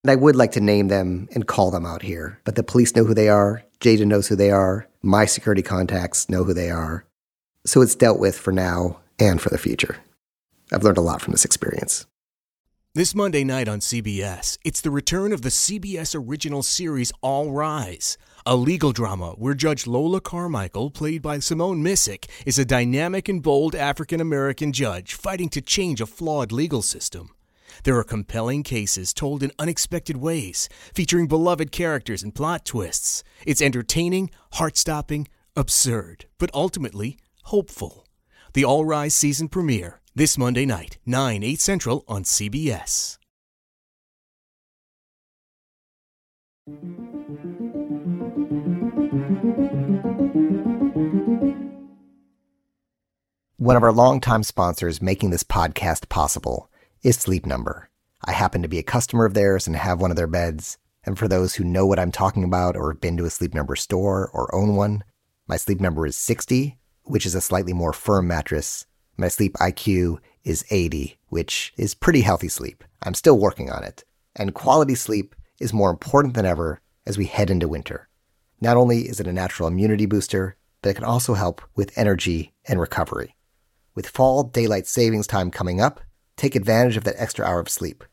And 0.04 0.10
I 0.10 0.16
would 0.16 0.36
like 0.36 0.54
to 0.54 0.62
name 0.62 0.88
them 0.88 1.30
and 1.34 1.46
call 1.46 1.70
them 1.70 1.86
out 1.86 2.02
here, 2.02 2.40
but 2.44 2.56
the 2.56 2.64
police 2.64 2.96
know 2.96 3.04
who 3.04 3.14
they 3.14 3.30
are. 3.30 3.64
Jada 3.80 4.06
knows 4.06 4.28
who 4.28 4.36
they 4.36 4.50
are. 4.50 4.88
My 5.04 5.26
security 5.26 5.62
contacts 5.62 6.28
know 6.28 6.44
who 6.44 6.54
they 6.54 6.72
are. 6.72 7.06
So 7.66 7.82
it's 7.82 7.96
dealt 7.96 8.20
with 8.20 8.38
for 8.38 8.52
now 8.52 9.00
and 9.20 9.40
for 9.40 9.50
the 9.50 9.60
future. 9.60 9.98
I've 10.72 10.84
learned 10.84 10.98
a 10.98 11.02
lot 11.02 11.22
from 11.22 11.32
this 11.32 11.46
experience. 11.46 12.08
This 12.96 13.14
Monday 13.14 13.44
night 13.44 13.68
on 13.68 13.80
CBS, 13.80 14.58
it's 14.66 14.82
the 14.82 14.90
return 14.90 15.32
of 15.32 15.44
the 15.44 15.50
CBS 15.50 16.16
original 16.16 16.64
series 16.64 17.12
All 17.22 17.52
Rise, 17.52 18.18
a 18.44 18.56
legal 18.56 18.92
drama 18.92 19.34
where 19.38 19.54
Judge 19.54 19.86
Lola 19.86 20.20
Carmichael, 20.20 20.90
played 20.90 21.22
by 21.22 21.38
Simone 21.38 21.84
Missick, 21.84 22.26
is 22.48 22.58
a 22.58 22.66
dynamic 22.66 23.30
and 23.30 23.44
bold 23.44 23.76
African 23.76 24.20
American 24.20 24.74
judge 24.74 25.14
fighting 25.14 25.50
to 25.50 25.62
change 25.62 26.02
a 26.02 26.08
flawed 26.08 26.52
legal 26.52 26.82
system. 26.82 27.30
There 27.84 27.98
are 27.98 28.04
compelling 28.04 28.64
cases 28.64 29.14
told 29.14 29.44
in 29.44 29.52
unexpected 29.60 30.18
ways, 30.18 30.70
featuring 30.94 31.28
beloved 31.28 31.72
characters 31.72 32.24
and 32.24 32.34
plot 32.34 32.66
twists. 32.66 33.24
It's 33.46 33.62
entertaining, 33.62 34.32
heart 34.54 34.78
stopping, 34.78 35.28
absurd, 35.56 36.26
but 36.38 36.50
ultimately 36.54 37.18
hopeful. 37.44 38.06
The 38.54 38.66
All 38.66 38.86
Rise 38.86 39.16
season 39.16 39.48
premiere 39.48 40.02
this 40.16 40.38
Monday 40.38 40.66
night, 40.66 40.98
9, 41.06 41.44
8 41.44 41.60
Central 41.60 42.04
on 42.08 42.24
CBS. 42.24 43.18
One 53.58 53.76
of 53.76 53.84
our 53.84 53.92
longtime 53.92 54.44
sponsors 54.44 55.02
making 55.02 55.32
this 55.32 55.44
podcast 55.44 56.10
possible 56.10 56.72
is 57.02 57.16
Sleep 57.16 57.46
Number. 57.46 57.90
I 58.26 58.34
happen 58.34 58.62
to 58.62 58.68
be 58.68 58.80
a 58.80 58.84
customer 58.84 59.26
of 59.26 59.34
theirs 59.34 59.68
and 59.68 59.76
have 59.76 60.02
one 60.02 60.12
of 60.12 60.18
their 60.18 60.28
beds. 60.28 60.78
And 61.06 61.18
for 61.18 61.28
those 61.30 61.56
who 61.56 61.64
know 61.64 61.86
what 61.86 61.98
I'm 61.98 62.12
talking 62.12 62.44
about 62.44 62.76
or 62.76 62.92
have 62.92 63.00
been 63.00 63.16
to 63.18 63.26
a 63.26 63.30
Sleep 63.30 63.54
Number 63.54 63.76
store 63.78 64.30
or 64.34 64.54
own 64.54 64.76
one, 64.76 65.04
my 65.48 65.56
sleep 65.56 65.80
number 65.80 66.06
is 66.06 66.18
60, 66.18 66.78
which 67.04 67.26
is 67.26 67.36
a 67.36 67.42
slightly 67.42 67.74
more 67.74 67.94
firm 67.94 68.28
mattress. 68.28 68.86
My 69.18 69.30
sleep 69.30 69.54
IQ 69.54 70.20
is 70.44 70.66
80, 70.70 71.18
which 71.30 71.74
is 71.78 71.96
pretty 71.96 72.22
healthy 72.22 72.50
sleep. 72.50 72.84
I'm 73.02 73.14
still 73.14 73.40
working 73.40 73.72
on 73.72 73.84
it. 73.84 74.04
And 74.36 74.54
quality 74.54 74.96
sleep 74.96 75.36
is 75.60 75.74
more 75.74 75.90
important 75.90 76.34
than 76.34 76.46
ever 76.46 76.82
as 77.08 77.18
we 77.18 77.26
head 77.26 77.50
into 77.50 77.68
winter. 77.68 78.10
Not 78.62 78.78
only 78.78 79.08
is 79.08 79.20
it 79.20 79.28
a 79.28 79.34
natural 79.34 79.70
immunity 79.70 80.06
booster, 80.06 80.58
but 80.82 80.90
it 80.90 80.96
can 80.96 81.06
also 81.06 81.34
help 81.34 81.62
with 81.76 81.98
energy 81.98 82.54
and 82.68 82.80
recovery. 82.80 83.36
With 83.96 84.08
fall 84.08 84.44
daylight 84.44 84.86
savings 84.86 85.28
time 85.28 85.50
coming 85.50 85.82
up, 85.82 86.02
take 86.40 86.56
advantage 86.56 86.98
of 86.98 87.04
that 87.04 87.20
extra 87.20 87.46
hour 87.46 87.60
of 87.60 87.70
sleep. 87.70 88.04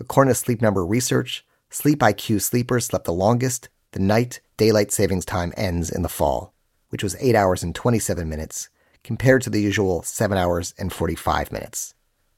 According 0.00 0.32
to 0.32 0.34
Sleep 0.34 0.60
Number 0.60 0.84
research, 0.84 1.44
Sleep 1.74 1.98
IQ 1.98 2.40
sleepers 2.40 2.86
slept 2.86 3.04
the 3.04 3.12
longest 3.12 3.68
the 3.90 3.98
night 3.98 4.40
daylight 4.56 4.92
savings 4.92 5.24
time 5.24 5.52
ends 5.56 5.90
in 5.90 6.02
the 6.02 6.08
fall, 6.08 6.54
which 6.90 7.02
was 7.02 7.16
8 7.18 7.34
hours 7.34 7.64
and 7.64 7.74
27 7.74 8.28
minutes, 8.28 8.68
compared 9.02 9.42
to 9.42 9.50
the 9.50 9.60
usual 9.60 10.02
7 10.02 10.38
hours 10.38 10.72
and 10.78 10.92
45 10.92 11.50
minutes. 11.50 11.94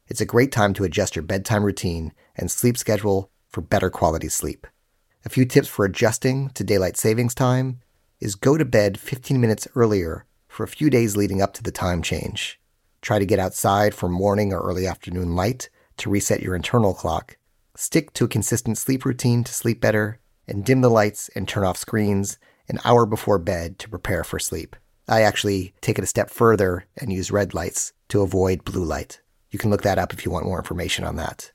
It's 0.07 0.23
a 0.23 0.27
great 0.27 0.53
time 0.53 0.73
to 0.75 0.85
adjust 0.85 1.17
your 1.17 1.23
bedtime 1.23 1.65
routine 1.65 2.15
and 2.35 2.51
sleep 2.51 2.79
schedule 2.79 3.31
for 3.49 3.61
better 3.61 3.91
quality 3.91 4.31
sleep. 4.31 4.67
A 5.27 5.29
few 5.29 5.45
tips 5.45 5.69
for 5.69 5.85
adjusting 5.85 6.49
to 6.51 6.65
daylight 6.65 6.97
savings 6.97 7.35
time 7.35 7.81
is 8.21 8.37
go 8.37 8.57
to 8.57 8.65
bed 8.65 8.99
15 8.99 9.39
minutes 9.39 9.69
earlier 9.75 10.25
for 10.49 10.65
a 10.65 10.69
few 10.69 10.89
days 10.89 11.17
leading 11.17 11.43
up 11.43 11.53
to 11.55 11.63
the 11.63 11.71
time 11.71 12.01
change. 12.01 12.59
Try 13.07 13.21
to 13.21 13.25
get 13.25 13.39
outside 13.39 13.95
for 13.95 14.09
morning 14.09 14.53
or 14.53 14.59
early 14.59 14.85
afternoon 14.85 15.37
light 15.37 15.71
to 15.99 16.11
reset 16.11 16.43
your 16.43 16.57
internal 16.57 16.93
clock. 16.93 17.37
Stick 17.77 18.13
to 18.15 18.25
a 18.25 18.29
consistent 18.29 18.79
sleep 18.79 19.05
routine 19.05 19.45
to 19.45 19.55
sleep 19.55 19.81
better, 19.81 20.19
and 20.49 20.65
dim 20.65 20.81
the 20.81 20.91
lights 20.91 21.31
and 21.37 21.47
turn 21.47 21.63
off 21.63 21.77
screens 21.77 22.37
an 22.69 22.81
hour 22.85 23.07
before 23.07 23.39
bed 23.39 23.79
to 23.79 23.89
prepare 23.89 24.25
for 24.25 24.41
sleep. 24.41 24.75
I 25.07 25.23
actually 25.23 25.73
take 25.81 25.99
it 25.99 26.03
a 26.03 26.07
step 26.09 26.31
further 26.31 26.87
and 26.97 27.13
use 27.13 27.31
red 27.31 27.55
lights 27.55 27.93
to 28.09 28.23
avoid 28.23 28.65
blue 28.65 28.83
light. 28.83 29.21
You 29.53 29.61
can 29.61 29.71
look 29.71 29.83
that 29.83 30.01
up 30.01 30.13
if 30.13 30.25
you 30.25 30.33
want 30.33 30.47
more 30.47 30.59
information 30.59 31.05
on 31.05 31.15
that. 31.15 31.53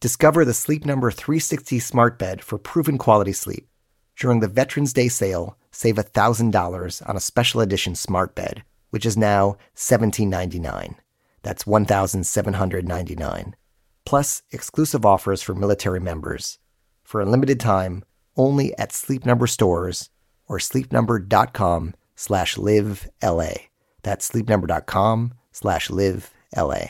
Discover 0.00 0.46
the 0.46 0.54
Sleep 0.54 0.86
Number 0.86 1.10
360 1.10 1.80
smart 1.80 2.18
bed 2.18 2.42
for 2.42 2.56
proven 2.56 2.96
quality 2.96 3.34
sleep. 3.34 3.68
During 4.16 4.40
the 4.40 4.48
Veterans 4.48 4.94
Day 4.94 5.08
sale, 5.08 5.58
save 5.70 5.96
$1,000 5.96 7.06
on 7.06 7.14
a 7.14 7.20
special 7.20 7.60
edition 7.60 7.94
smart 7.94 8.34
bed 8.34 8.64
which 8.92 9.06
is 9.06 9.16
now 9.16 9.56
$17.99. 9.74 10.96
That's 11.42 11.66
1,799. 11.66 13.56
Plus 14.04 14.42
exclusive 14.50 15.06
offers 15.06 15.40
for 15.40 15.54
military 15.54 15.98
members. 15.98 16.58
For 17.02 17.22
a 17.22 17.26
limited 17.26 17.58
time, 17.58 18.04
only 18.36 18.76
at 18.78 18.92
Sleep 18.92 19.24
Number 19.24 19.46
stores 19.46 20.10
or 20.46 20.58
sleepnumber.com 20.58 21.94
slash 22.14 22.58
live 22.58 23.08
LA. 23.22 23.54
That's 24.02 24.30
sleepnumber.com 24.30 25.34
slash 25.52 25.88
live 25.88 26.30
LA. 26.54 26.84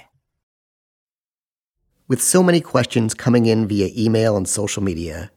With 2.09 2.21
so 2.21 2.43
many 2.43 2.61
questions 2.61 3.15
coming 3.15 3.47
in 3.47 3.69
via 3.69 3.91
email 3.97 4.37
and 4.37 4.49
social 4.49 4.83
media, 4.83 5.31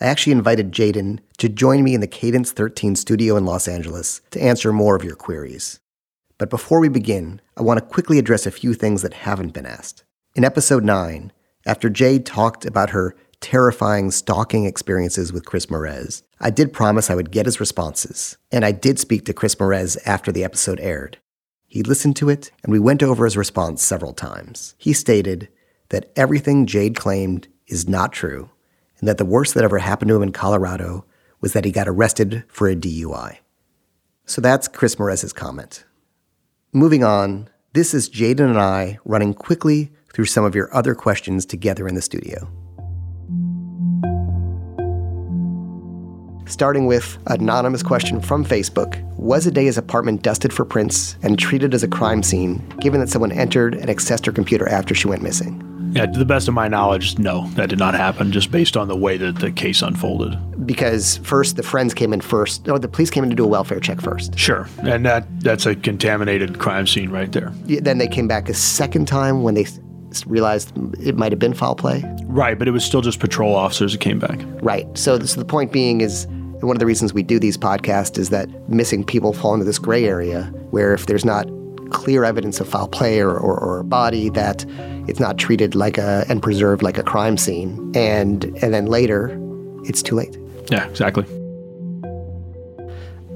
I 0.00 0.06
actually 0.06 0.32
invited 0.32 0.72
Jaden 0.72 1.18
to 1.38 1.48
join 1.48 1.82
me 1.82 1.94
in 1.94 2.00
the 2.00 2.06
Cadence 2.06 2.52
13 2.52 2.96
studio 2.96 3.36
in 3.36 3.44
Los 3.44 3.66
Angeles 3.68 4.20
to 4.30 4.40
answer 4.40 4.72
more 4.72 4.94
of 4.94 5.04
your 5.04 5.16
queries. 5.16 5.81
But 6.38 6.50
before 6.50 6.80
we 6.80 6.88
begin, 6.88 7.40
I 7.56 7.62
want 7.62 7.78
to 7.78 7.86
quickly 7.86 8.18
address 8.18 8.46
a 8.46 8.50
few 8.50 8.74
things 8.74 9.02
that 9.02 9.14
haven't 9.14 9.54
been 9.54 9.66
asked. 9.66 10.04
In 10.34 10.44
episode 10.44 10.84
9, 10.84 11.32
after 11.66 11.88
Jade 11.88 12.26
talked 12.26 12.64
about 12.64 12.90
her 12.90 13.14
terrifying 13.40 14.10
stalking 14.10 14.64
experiences 14.64 15.32
with 15.32 15.44
Chris 15.44 15.66
Morez, 15.66 16.22
I 16.40 16.50
did 16.50 16.72
promise 16.72 17.10
I 17.10 17.14
would 17.14 17.30
get 17.30 17.46
his 17.46 17.60
responses, 17.60 18.36
and 18.50 18.64
I 18.64 18.72
did 18.72 18.98
speak 18.98 19.24
to 19.26 19.34
Chris 19.34 19.54
Morez 19.56 19.98
after 20.06 20.32
the 20.32 20.44
episode 20.44 20.80
aired. 20.80 21.18
He 21.66 21.82
listened 21.82 22.16
to 22.16 22.28
it, 22.28 22.50
and 22.62 22.72
we 22.72 22.78
went 22.78 23.02
over 23.02 23.24
his 23.24 23.36
response 23.36 23.82
several 23.82 24.12
times. 24.12 24.74
He 24.78 24.92
stated 24.92 25.48
that 25.90 26.10
everything 26.16 26.66
Jade 26.66 26.96
claimed 26.96 27.48
is 27.66 27.88
not 27.88 28.12
true, 28.12 28.50
and 28.98 29.08
that 29.08 29.18
the 29.18 29.24
worst 29.24 29.54
that 29.54 29.64
ever 29.64 29.78
happened 29.78 30.08
to 30.08 30.16
him 30.16 30.22
in 30.22 30.32
Colorado 30.32 31.04
was 31.40 31.52
that 31.52 31.64
he 31.64 31.72
got 31.72 31.88
arrested 31.88 32.44
for 32.48 32.68
a 32.68 32.76
DUI. 32.76 33.38
So 34.24 34.40
that's 34.40 34.68
Chris 34.68 34.96
Morez's 34.96 35.32
comment. 35.32 35.84
Moving 36.74 37.04
on, 37.04 37.50
This 37.74 37.92
is 37.92 38.08
Jaden 38.08 38.48
and 38.48 38.58
I 38.58 38.98
running 39.04 39.34
quickly 39.34 39.92
through 40.14 40.24
some 40.24 40.42
of 40.42 40.54
your 40.54 40.74
other 40.74 40.94
questions 40.94 41.44
together 41.44 41.86
in 41.86 41.94
the 41.94 42.00
studio. 42.00 42.48
Starting 46.46 46.86
with 46.86 47.18
anonymous 47.26 47.82
question 47.82 48.22
from 48.22 48.42
Facebook 48.42 49.02
Was 49.18 49.46
Adea's 49.46 49.76
apartment 49.76 50.22
dusted 50.22 50.50
for 50.50 50.64
prints 50.64 51.18
and 51.22 51.38
treated 51.38 51.74
as 51.74 51.82
a 51.82 51.88
crime 51.88 52.22
scene, 52.22 52.66
given 52.80 53.00
that 53.00 53.10
someone 53.10 53.32
entered 53.32 53.74
and 53.74 53.90
accessed 53.90 54.24
her 54.24 54.32
computer 54.32 54.66
after 54.66 54.94
she 54.94 55.08
went 55.08 55.22
missing? 55.22 55.71
Yeah, 55.92 56.06
to 56.06 56.18
the 56.18 56.24
best 56.24 56.48
of 56.48 56.54
my 56.54 56.68
knowledge, 56.68 57.18
no, 57.18 57.48
that 57.50 57.68
did 57.68 57.78
not 57.78 57.94
happen, 57.94 58.32
just 58.32 58.50
based 58.50 58.76
on 58.76 58.88
the 58.88 58.96
way 58.96 59.16
that 59.18 59.36
the 59.36 59.52
case 59.52 59.82
unfolded. 59.82 60.38
Because 60.66 61.18
first 61.18 61.56
the 61.56 61.62
friends 61.62 61.92
came 61.92 62.12
in 62.12 62.20
first. 62.20 62.66
No, 62.66 62.78
the 62.78 62.88
police 62.88 63.10
came 63.10 63.24
in 63.24 63.30
to 63.30 63.36
do 63.36 63.44
a 63.44 63.48
welfare 63.48 63.80
check 63.80 64.00
first. 64.00 64.38
Sure, 64.38 64.68
and 64.82 65.04
that 65.04 65.26
that's 65.40 65.66
a 65.66 65.74
contaminated 65.74 66.58
crime 66.58 66.86
scene 66.86 67.10
right 67.10 67.30
there. 67.32 67.52
Yeah, 67.66 67.80
Then 67.82 67.98
they 67.98 68.08
came 68.08 68.28
back 68.28 68.48
a 68.48 68.54
second 68.54 69.06
time 69.06 69.42
when 69.42 69.54
they 69.54 69.66
realized 70.26 70.72
it 71.00 71.16
might 71.16 71.32
have 71.32 71.38
been 71.38 71.54
foul 71.54 71.74
play. 71.74 72.02
Right, 72.24 72.58
but 72.58 72.68
it 72.68 72.70
was 72.70 72.84
still 72.84 73.00
just 73.00 73.20
patrol 73.20 73.54
officers 73.54 73.92
that 73.92 74.00
came 74.00 74.18
back. 74.18 74.38
Right. 74.62 74.86
So, 74.96 75.18
so 75.20 75.38
the 75.40 75.46
point 75.46 75.72
being 75.72 76.00
is 76.00 76.26
one 76.60 76.76
of 76.76 76.80
the 76.80 76.86
reasons 76.86 77.12
we 77.12 77.22
do 77.22 77.38
these 77.38 77.56
podcasts 77.56 78.18
is 78.18 78.30
that 78.30 78.48
missing 78.68 79.04
people 79.04 79.32
fall 79.32 79.54
into 79.54 79.64
this 79.64 79.78
gray 79.78 80.04
area 80.04 80.44
where 80.70 80.94
if 80.94 81.06
there's 81.06 81.24
not 81.24 81.46
clear 81.92 82.24
evidence 82.24 82.60
of 82.60 82.68
foul 82.68 82.88
play 82.88 83.20
or, 83.20 83.30
or, 83.30 83.58
or 83.58 83.80
a 83.80 83.84
body 83.84 84.28
that 84.30 84.64
it's 85.08 85.20
not 85.20 85.38
treated 85.38 85.74
like 85.74 85.98
a 85.98 86.24
and 86.28 86.42
preserved 86.42 86.82
like 86.82 86.98
a 86.98 87.02
crime 87.02 87.36
scene 87.36 87.92
and 87.94 88.44
and 88.62 88.74
then 88.74 88.86
later 88.86 89.38
it's 89.84 90.02
too 90.02 90.14
late. 90.14 90.36
Yeah, 90.70 90.86
exactly. 90.88 91.24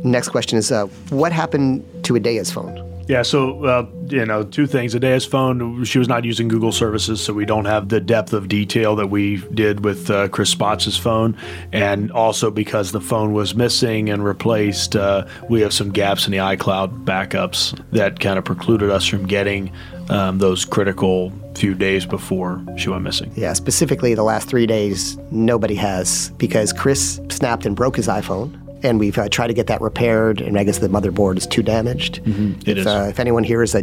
Next 0.05 0.29
question 0.29 0.59
is 0.59 0.71
uh, 0.71 0.87
what 1.11 1.33
happened 1.33 1.85
to 2.05 2.15
Adea's 2.15 2.51
phone? 2.51 2.83
Yeah, 3.09 3.23
so 3.23 3.65
uh, 3.65 3.87
you 4.09 4.27
know, 4.27 4.43
two 4.43 4.67
things. 4.67 4.95
Adea's 4.95 5.25
phone, 5.25 5.85
she 5.85 5.99
was 5.99 6.09
not 6.09 6.25
using 6.25 6.49
Google 6.49 6.73
services, 6.73 7.21
so 7.23 7.33
we 7.33 7.45
don't 7.45 7.67
have 7.67 7.89
the 7.89 8.01
depth 8.01 8.33
of 8.33 8.49
detail 8.49 8.97
that 8.97 9.09
we 9.09 9.37
did 9.55 9.85
with 9.85 10.11
uh, 10.11 10.29
Chris 10.29 10.53
Spotz' 10.55 10.99
phone, 10.99 11.37
and 11.73 12.11
also 12.11 12.51
because 12.51 12.93
the 12.93 13.01
phone 13.01 13.33
was 13.33 13.55
missing 13.55 14.11
and 14.11 14.25
replaced, 14.25 14.97
uh, 14.97 15.27
we 15.49 15.61
have 15.61 15.73
some 15.73 15.91
gaps 15.93 16.27
in 16.27 16.33
the 16.33 16.39
iCloud 16.39 17.05
backups 17.05 17.81
that 17.93 18.19
kind 18.19 18.39
of 18.39 18.45
precluded 18.45 18.91
us 18.91 19.07
from 19.07 19.27
getting 19.27 19.71
um, 20.09 20.39
those 20.39 20.65
critical 20.65 21.33
few 21.55 21.75
days 21.75 22.05
before 22.05 22.63
she 22.77 22.89
went 22.89 23.03
missing. 23.03 23.33
Yeah, 23.35 23.53
specifically 23.55 24.15
the 24.15 24.23
last 24.23 24.49
three 24.49 24.67
days, 24.67 25.17
nobody 25.31 25.75
has 25.77 26.31
because 26.39 26.73
Chris 26.73 27.21
snapped 27.31 27.67
and 27.67 27.75
broke 27.75 27.97
his 27.97 28.09
iPhone. 28.09 28.66
And 28.87 29.01
we've 29.01 29.19
uh, 29.19 29.29
tried 29.29 29.49
to 29.49 29.53
get 29.53 29.67
that 29.67 29.81
repaired, 29.81 30.41
and 30.41 30.57
I 30.57 30.63
guess 30.63 30.79
the 30.79 30.87
motherboard 30.89 31.39
is 31.39 31.47
too 31.47 31.63
damaged. 31.63 32.21
It 32.69 32.69
if, 32.69 32.79
is. 32.79 32.87
Uh, 32.87 33.07
if 33.11 33.19
anyone 33.19 33.43
here 33.43 33.61
is 33.63 33.75
a 33.75 33.83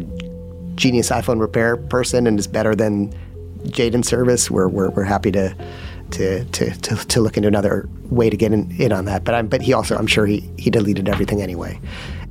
genius 0.76 1.10
iPhone 1.10 1.42
repair 1.42 1.76
person 1.76 2.26
and 2.26 2.40
is 2.40 2.48
better 2.48 2.74
than 2.74 3.12
Jaden's 3.66 4.08
service, 4.08 4.50
we're, 4.50 4.70
we're, 4.70 4.92
we're 4.92 5.04
happy 5.04 5.30
to, 5.32 5.54
to, 6.12 6.46
to, 6.46 6.72
to, 6.72 6.96
to 6.96 7.20
look 7.20 7.36
into 7.36 7.50
another 7.50 7.90
way 8.12 8.30
to 8.30 8.38
get 8.38 8.54
in, 8.54 8.72
in 8.80 8.94
on 8.94 9.04
that. 9.06 9.26
But, 9.26 9.36
I'm, 9.36 9.48
but 9.48 9.62
he 9.62 9.74
also, 9.74 9.98
I'm 9.98 10.08
sure 10.08 10.26
he, 10.26 10.50
he 10.58 10.70
deleted 10.70 11.10
everything 11.10 11.42
anyway. 11.42 11.82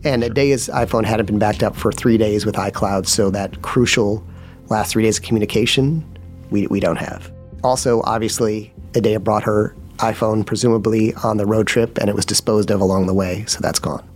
And 0.03 0.23
Adea's 0.23 0.69
iPhone 0.69 1.05
hadn't 1.05 1.27
been 1.27 1.39
backed 1.39 1.63
up 1.63 1.77
for 1.77 1.93
three 1.93 2.17
days 2.17 2.47
with 2.47 2.55
iCloud, 2.55 3.07
so 3.07 3.29
that 3.31 3.61
crucial 3.61 4.27
last 4.71 4.93
three 4.93 5.03
days 5.03 5.19
of 5.19 5.25
communication 5.25 6.03
we, 6.51 6.67
we 6.69 6.81
don't 6.81 6.97
have. 6.97 7.31
Also, 7.63 8.01
obviously, 8.05 8.73
Adea 8.93 9.23
brought 9.23 9.43
her 9.43 9.77
iPhone 10.03 10.45
presumably 10.45 11.15
on 11.23 11.37
the 11.37 11.47
road 11.47 11.67
trip 11.67 11.97
and 11.99 12.11
it 12.11 12.17
was 12.17 12.27
disposed 12.27 12.71
of 12.71 12.81
along 12.81 13.07
the 13.07 13.15
way, 13.15 13.45
so 13.47 13.61
that's 13.61 13.79
gone. 13.79 14.07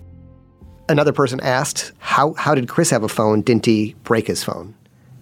Another 0.89 1.13
person 1.13 1.41
asked, 1.41 1.93
how, 1.99 2.35
how 2.35 2.55
did 2.55 2.69
Chris 2.69 2.91
have 2.91 3.03
a 3.03 3.09
phone? 3.09 3.41
Didn't 3.41 3.67
he 3.67 3.95
break 4.05 4.27
his 4.27 4.45
phone? 4.45 4.75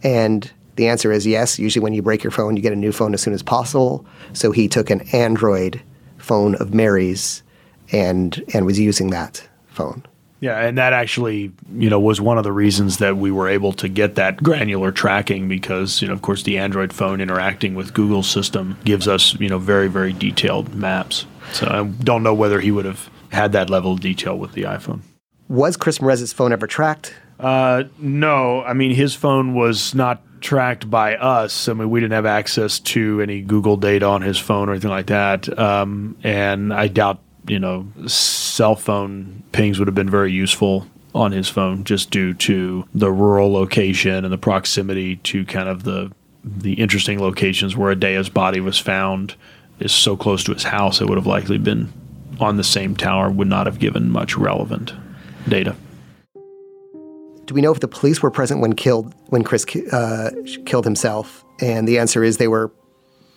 And 0.02 0.50
the 0.76 0.88
answer 0.88 1.12
is 1.12 1.26
yes. 1.26 1.58
Usually, 1.58 1.82
when 1.82 1.92
you 1.92 2.02
break 2.02 2.24
your 2.24 2.30
phone, 2.30 2.56
you 2.56 2.62
get 2.62 2.72
a 2.72 2.76
new 2.76 2.92
phone 2.92 3.14
as 3.14 3.22
soon 3.22 3.32
as 3.34 3.42
possible. 3.42 4.04
So 4.32 4.50
he 4.52 4.68
took 4.68 4.90
an 4.90 5.02
Android 5.12 5.80
phone 6.18 6.54
of 6.56 6.74
Mary's 6.74 7.42
and, 7.92 8.42
and 8.52 8.66
was 8.66 8.78
using 8.78 9.10
that 9.10 9.46
phone. 9.68 10.04
Yeah, 10.44 10.60
and 10.60 10.76
that 10.76 10.92
actually, 10.92 11.52
you 11.72 11.88
know, 11.88 11.98
was 11.98 12.20
one 12.20 12.36
of 12.36 12.44
the 12.44 12.52
reasons 12.52 12.98
that 12.98 13.16
we 13.16 13.30
were 13.30 13.48
able 13.48 13.72
to 13.72 13.88
get 13.88 14.16
that 14.16 14.42
granular 14.42 14.92
tracking 14.92 15.48
because, 15.48 16.02
you 16.02 16.08
know, 16.08 16.12
of 16.12 16.20
course, 16.20 16.42
the 16.42 16.58
Android 16.58 16.92
phone 16.92 17.22
interacting 17.22 17.74
with 17.74 17.94
Google's 17.94 18.28
system 18.28 18.76
gives 18.84 19.08
us, 19.08 19.32
you 19.40 19.48
know, 19.48 19.58
very, 19.58 19.88
very 19.88 20.12
detailed 20.12 20.74
maps. 20.74 21.24
So 21.54 21.66
I 21.66 21.84
don't 21.84 22.22
know 22.22 22.34
whether 22.34 22.60
he 22.60 22.70
would 22.70 22.84
have 22.84 23.08
had 23.32 23.52
that 23.52 23.70
level 23.70 23.94
of 23.94 24.00
detail 24.00 24.36
with 24.36 24.52
the 24.52 24.64
iPhone. 24.64 25.00
Was 25.48 25.78
Chris 25.78 25.98
Merez's 26.02 26.34
phone 26.34 26.52
ever 26.52 26.66
tracked? 26.66 27.14
Uh, 27.40 27.84
no, 27.98 28.62
I 28.64 28.74
mean, 28.74 28.94
his 28.94 29.14
phone 29.14 29.54
was 29.54 29.94
not 29.94 30.20
tracked 30.42 30.90
by 30.90 31.16
us. 31.16 31.70
I 31.70 31.72
mean, 31.72 31.88
we 31.88 32.00
didn't 32.00 32.12
have 32.12 32.26
access 32.26 32.80
to 32.80 33.22
any 33.22 33.40
Google 33.40 33.78
data 33.78 34.04
on 34.04 34.20
his 34.20 34.38
phone 34.38 34.68
or 34.68 34.72
anything 34.72 34.90
like 34.90 35.06
that. 35.06 35.58
Um, 35.58 36.18
and 36.22 36.70
I 36.70 36.88
doubt, 36.88 37.22
you 37.46 37.58
know, 37.58 37.86
cell 38.06 38.76
phone 38.76 39.42
pings 39.52 39.78
would 39.78 39.88
have 39.88 39.94
been 39.94 40.10
very 40.10 40.32
useful 40.32 40.86
on 41.14 41.32
his 41.32 41.48
phone 41.48 41.84
just 41.84 42.10
due 42.10 42.34
to 42.34 42.86
the 42.94 43.10
rural 43.10 43.52
location 43.52 44.24
and 44.24 44.32
the 44.32 44.38
proximity 44.38 45.16
to 45.16 45.44
kind 45.44 45.68
of 45.68 45.84
the 45.84 46.10
the 46.46 46.74
interesting 46.74 47.18
locations 47.18 47.74
where 47.74 47.90
Adea's 47.90 48.28
body 48.28 48.60
was 48.60 48.78
found 48.78 49.34
is 49.78 49.92
so 49.92 50.14
close 50.14 50.44
to 50.44 50.52
his 50.52 50.64
house 50.64 51.00
it 51.00 51.08
would 51.08 51.16
have 51.16 51.26
likely 51.26 51.56
been 51.56 51.90
on 52.38 52.56
the 52.56 52.64
same 52.64 52.94
tower 52.96 53.30
would 53.30 53.48
not 53.48 53.66
have 53.66 53.78
given 53.78 54.10
much 54.10 54.36
relevant 54.36 54.92
data. 55.48 55.74
Do 57.44 57.54
we 57.54 57.60
know 57.60 57.72
if 57.72 57.80
the 57.80 57.88
police 57.88 58.22
were 58.22 58.30
present 58.30 58.60
when 58.60 58.74
killed 58.74 59.14
when 59.28 59.44
Chris 59.44 59.64
uh, 59.92 60.30
killed 60.66 60.84
himself? 60.84 61.44
And 61.60 61.86
the 61.86 61.98
answer 61.98 62.24
is 62.24 62.38
they 62.38 62.48
were 62.48 62.72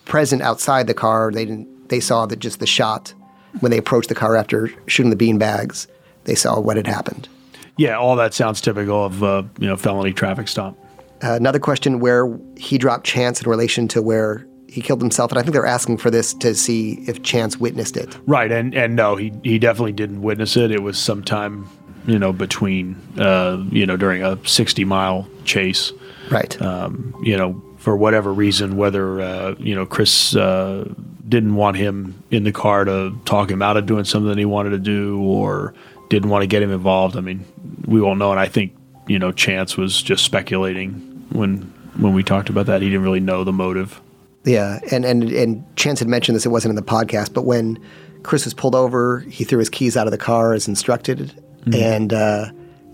present 0.04 0.42
outside 0.42 0.86
the 0.86 0.94
car. 0.94 1.30
They 1.30 1.44
didn't. 1.44 1.88
They 1.88 2.00
saw 2.00 2.26
that 2.26 2.38
just 2.38 2.58
the 2.58 2.66
shot 2.66 3.14
when 3.60 3.70
they 3.70 3.78
approached 3.78 4.08
the 4.08 4.14
car 4.14 4.36
after 4.36 4.70
shooting 4.86 5.10
the 5.10 5.16
bean 5.16 5.38
bags. 5.38 5.88
They 6.24 6.34
saw 6.34 6.60
what 6.60 6.76
had 6.76 6.86
happened. 6.86 7.28
Yeah, 7.76 7.96
all 7.96 8.16
that 8.16 8.34
sounds 8.34 8.60
typical 8.60 9.04
of 9.04 9.22
uh, 9.22 9.44
you 9.58 9.66
know 9.66 9.76
felony 9.76 10.12
traffic 10.12 10.48
stop. 10.48 10.76
Uh, 11.22 11.34
another 11.34 11.58
question 11.58 12.00
where 12.00 12.38
he 12.56 12.78
dropped 12.78 13.06
Chance 13.06 13.42
in 13.42 13.50
relation 13.50 13.88
to 13.88 14.02
where 14.02 14.46
he 14.68 14.82
killed 14.82 15.00
himself, 15.00 15.32
and 15.32 15.38
I 15.38 15.42
think 15.42 15.52
they're 15.52 15.66
asking 15.66 15.98
for 15.98 16.10
this 16.10 16.34
to 16.34 16.54
see 16.54 17.04
if 17.08 17.22
Chance 17.22 17.56
witnessed 17.58 17.96
it. 17.96 18.16
Right, 18.26 18.50
and 18.52 18.74
and 18.74 18.94
no, 18.96 19.16
he 19.16 19.32
he 19.42 19.58
definitely 19.58 19.92
didn't 19.92 20.22
witness 20.22 20.56
it. 20.56 20.70
It 20.70 20.82
was 20.82 20.98
sometime 20.98 21.68
you 22.06 22.18
know 22.18 22.32
between 22.32 22.96
uh, 23.18 23.64
you 23.70 23.86
know 23.86 23.96
during 23.96 24.22
a 24.22 24.38
sixty 24.46 24.84
mile 24.84 25.28
chase. 25.44 25.92
Right. 26.30 26.60
Um, 26.60 27.14
you 27.22 27.36
know 27.36 27.62
for 27.78 27.96
whatever 27.96 28.32
reason, 28.32 28.76
whether 28.76 29.20
uh, 29.20 29.54
you 29.58 29.74
know 29.74 29.86
Chris 29.86 30.36
uh, 30.36 30.92
didn't 31.28 31.54
want 31.54 31.76
him 31.76 32.22
in 32.30 32.44
the 32.44 32.52
car 32.52 32.84
to 32.84 33.18
talk 33.24 33.50
him 33.50 33.62
out 33.62 33.76
of 33.76 33.86
doing 33.86 34.04
something 34.04 34.36
he 34.38 34.44
wanted 34.44 34.70
to 34.70 34.78
do, 34.78 35.20
or 35.20 35.74
didn't 36.08 36.30
want 36.30 36.42
to 36.42 36.46
get 36.46 36.62
him 36.62 36.72
involved. 36.72 37.16
I 37.16 37.20
mean, 37.20 37.44
we 37.86 38.00
won't 38.00 38.18
know. 38.18 38.30
And 38.30 38.40
I 38.40 38.46
think 38.46 38.74
you 39.06 39.18
know 39.18 39.32
Chance 39.32 39.76
was 39.76 40.00
just 40.02 40.24
speculating 40.24 40.94
when 41.30 41.62
when 41.96 42.14
we 42.14 42.22
talked 42.22 42.48
about 42.48 42.66
that. 42.66 42.82
He 42.82 42.88
didn't 42.88 43.02
really 43.02 43.20
know 43.20 43.44
the 43.44 43.52
motive. 43.52 44.00
Yeah, 44.44 44.80
and 44.90 45.04
and 45.04 45.24
and 45.24 45.76
Chance 45.76 45.98
had 45.98 46.08
mentioned 46.08 46.36
this. 46.36 46.46
It 46.46 46.50
wasn't 46.50 46.70
in 46.70 46.76
the 46.76 46.82
podcast, 46.82 47.34
but 47.34 47.42
when 47.42 47.78
Chris 48.22 48.44
was 48.44 48.54
pulled 48.54 48.74
over, 48.74 49.20
he 49.20 49.44
threw 49.44 49.58
his 49.58 49.68
keys 49.68 49.96
out 49.96 50.06
of 50.06 50.10
the 50.10 50.18
car 50.18 50.52
as 50.54 50.68
instructed, 50.68 51.32
and 51.72 52.12
uh, 52.12 52.46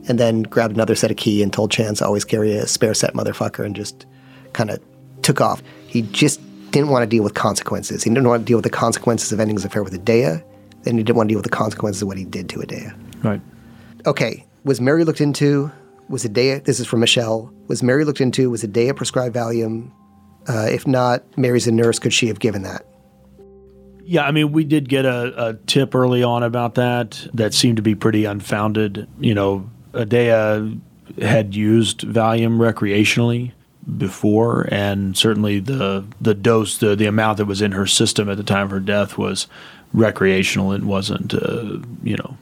and 0.09 0.19
then 0.19 0.43
grabbed 0.43 0.75
another 0.75 0.95
set 0.95 1.11
of 1.11 1.17
key 1.17 1.43
and 1.43 1.53
told 1.53 1.71
Chance 1.71 2.03
always 2.03 2.25
carry 2.25 2.57
a 2.57 2.67
spare 2.67 2.95
set, 2.95 3.15
motherfucker, 3.15 3.65
and 3.65 3.77
just 3.77 4.07
kind 4.53 4.71
of 4.71 4.81
took 5.23 5.41
off. 5.41 5.63
He 5.87 6.03
just 6.03 6.41
didn't 6.75 6.91
want 6.91 7.03
to 7.03 7.07
deal 7.07 7.23
with 7.23 7.35
consequences. 7.35 8.03
He 8.03 8.11
didn't 8.11 8.27
want 8.27 8.43
to 8.43 8.45
deal 8.45 8.59
with 8.59 8.65
the 8.65 8.71
consequences 8.71 9.33
of 9.33 9.41
ending 9.41 9.57
his 9.57 9.65
affair 9.65 9.83
with 9.83 9.93
Adea, 9.93 10.43
and 10.85 10.99
he 10.99 11.05
didn't 11.05 11.17
want 11.17 11.29
to 11.29 11.33
deal 11.33 11.39
with 11.39 11.51
the 11.51 11.57
consequences 11.57 12.03
of 12.03 12.09
what 12.09 12.17
he 12.17 12.25
did 12.25 12.49
to 12.51 12.59
Adea. 12.59 12.95
Right. 13.25 13.41
Okay, 14.07 14.45
was 14.65 14.81
Mary 14.81 15.05
looked 15.05 15.21
into? 15.21 15.71
Was 16.09 16.25
Adea? 16.25 16.65
This 16.65 16.81
is 16.81 16.87
from 16.87 17.01
Michelle. 17.01 17.53
Was 17.69 17.83
Mary 17.83 18.05
looked 18.05 18.21
into? 18.21 18.51
Was 18.51 18.63
Adea 18.63 18.95
prescribed 18.95 19.35
Valium? 19.37 19.91
Uh, 20.47 20.67
if 20.71 20.87
not, 20.87 21.23
Mary's 21.39 21.67
a 21.67 21.73
nurse. 21.73 21.99
Could 21.99 22.13
she 22.13 22.27
have 22.29 22.39
given 22.39 22.63
that? 22.63 22.85
Yeah, 24.03 24.27
I 24.27 24.33
mean, 24.33 24.53
we 24.53 24.65
did 24.65 24.91
get 24.91 25.07
a, 25.07 25.49
a 25.49 25.55
tip 25.55 25.95
early 25.95 26.23
on 26.23 26.43
about 26.43 26.75
that 26.75 27.27
that 27.33 27.55
seemed 27.55 27.77
to 27.77 27.83
be 27.83 27.95
pretty 27.95 28.27
unfounded. 28.27 29.09
You 29.19 29.35
know, 29.35 29.71
Adea 29.93 30.79
had 31.23 31.55
used 31.55 32.01
Valium 32.01 32.59
recreationally 32.59 33.53
before, 33.99 34.69
and 34.71 35.17
certainly 35.17 35.61
the 35.61 36.05
the 36.21 36.35
dose, 36.35 36.79
the 36.79 36.97
the 36.97 37.07
amount 37.07 37.39
that 37.39 37.47
was 37.47 37.63
in 37.63 37.73
her 37.73 37.87
system 37.87 38.29
at 38.29 38.37
the 38.37 38.43
time 38.43 38.65
of 38.65 38.71
her 38.71 38.81
death 38.81 39.19
was 39.19 39.47
recreational. 39.93 40.73
It 40.73 40.83
wasn't, 40.83 41.35
uh, 41.35 41.79
you 42.03 42.17
know, 42.17 42.37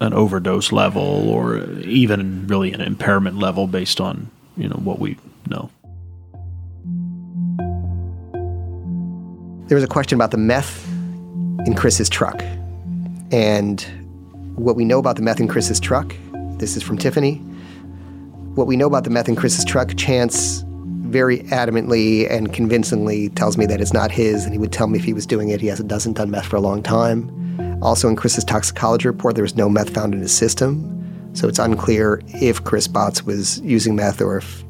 an 0.00 0.12
overdose 0.12 0.72
level 0.72 1.28
or 1.30 1.58
even 1.80 2.46
really 2.46 2.72
an 2.72 2.80
impairment 2.80 3.38
level 3.38 3.66
based 3.66 4.00
on 4.00 4.30
you 4.56 4.68
know 4.68 4.76
what 4.76 4.98
we 4.98 5.16
know. 5.48 5.70
There 9.68 9.76
was 9.76 9.84
a 9.84 9.88
question 9.88 10.16
about 10.16 10.32
the 10.32 10.36
meth 10.36 10.88
in 11.66 11.74
Chris's 11.76 12.08
truck. 12.08 12.42
And 13.30 13.80
what 14.56 14.74
we 14.74 14.84
know 14.84 14.98
about 14.98 15.14
the 15.14 15.22
meth 15.22 15.38
in 15.38 15.46
Chris's 15.46 15.78
truck, 15.78 16.14
this 16.58 16.76
is 16.76 16.82
from 16.82 16.98
Tiffany. 16.98 17.36
what 18.56 18.66
we 18.66 18.76
know 18.76 18.88
about 18.88 19.04
the 19.04 19.10
meth 19.10 19.28
in 19.28 19.36
Chris's 19.36 19.64
truck, 19.64 19.94
Chance 19.96 20.64
very 21.10 21.40
adamantly 21.44 22.30
and 22.30 22.52
convincingly 22.52 23.28
tells 23.30 23.58
me 23.58 23.66
that 23.66 23.80
it's 23.80 23.92
not 23.92 24.10
his, 24.10 24.44
and 24.44 24.52
he 24.52 24.58
would 24.58 24.72
tell 24.72 24.86
me 24.86 24.98
if 24.98 25.04
he 25.04 25.12
was 25.12 25.26
doing 25.26 25.48
it. 25.48 25.60
He 25.60 25.66
hasn't 25.66 25.88
doesn't 25.88 26.14
done 26.14 26.30
meth 26.30 26.46
for 26.46 26.56
a 26.56 26.60
long 26.60 26.82
time. 26.82 27.30
Also, 27.82 28.08
in 28.08 28.16
Chris's 28.16 28.44
toxicology 28.44 29.08
report, 29.08 29.34
there 29.34 29.44
was 29.44 29.56
no 29.56 29.68
meth 29.68 29.90
found 29.90 30.14
in 30.14 30.20
his 30.20 30.32
system, 30.32 31.30
so 31.34 31.48
it's 31.48 31.58
unclear 31.58 32.20
if 32.28 32.62
Chris 32.64 32.86
Botts 32.86 33.22
was 33.22 33.60
using 33.60 33.96
meth 33.96 34.20
or 34.20 34.38
if 34.38 34.64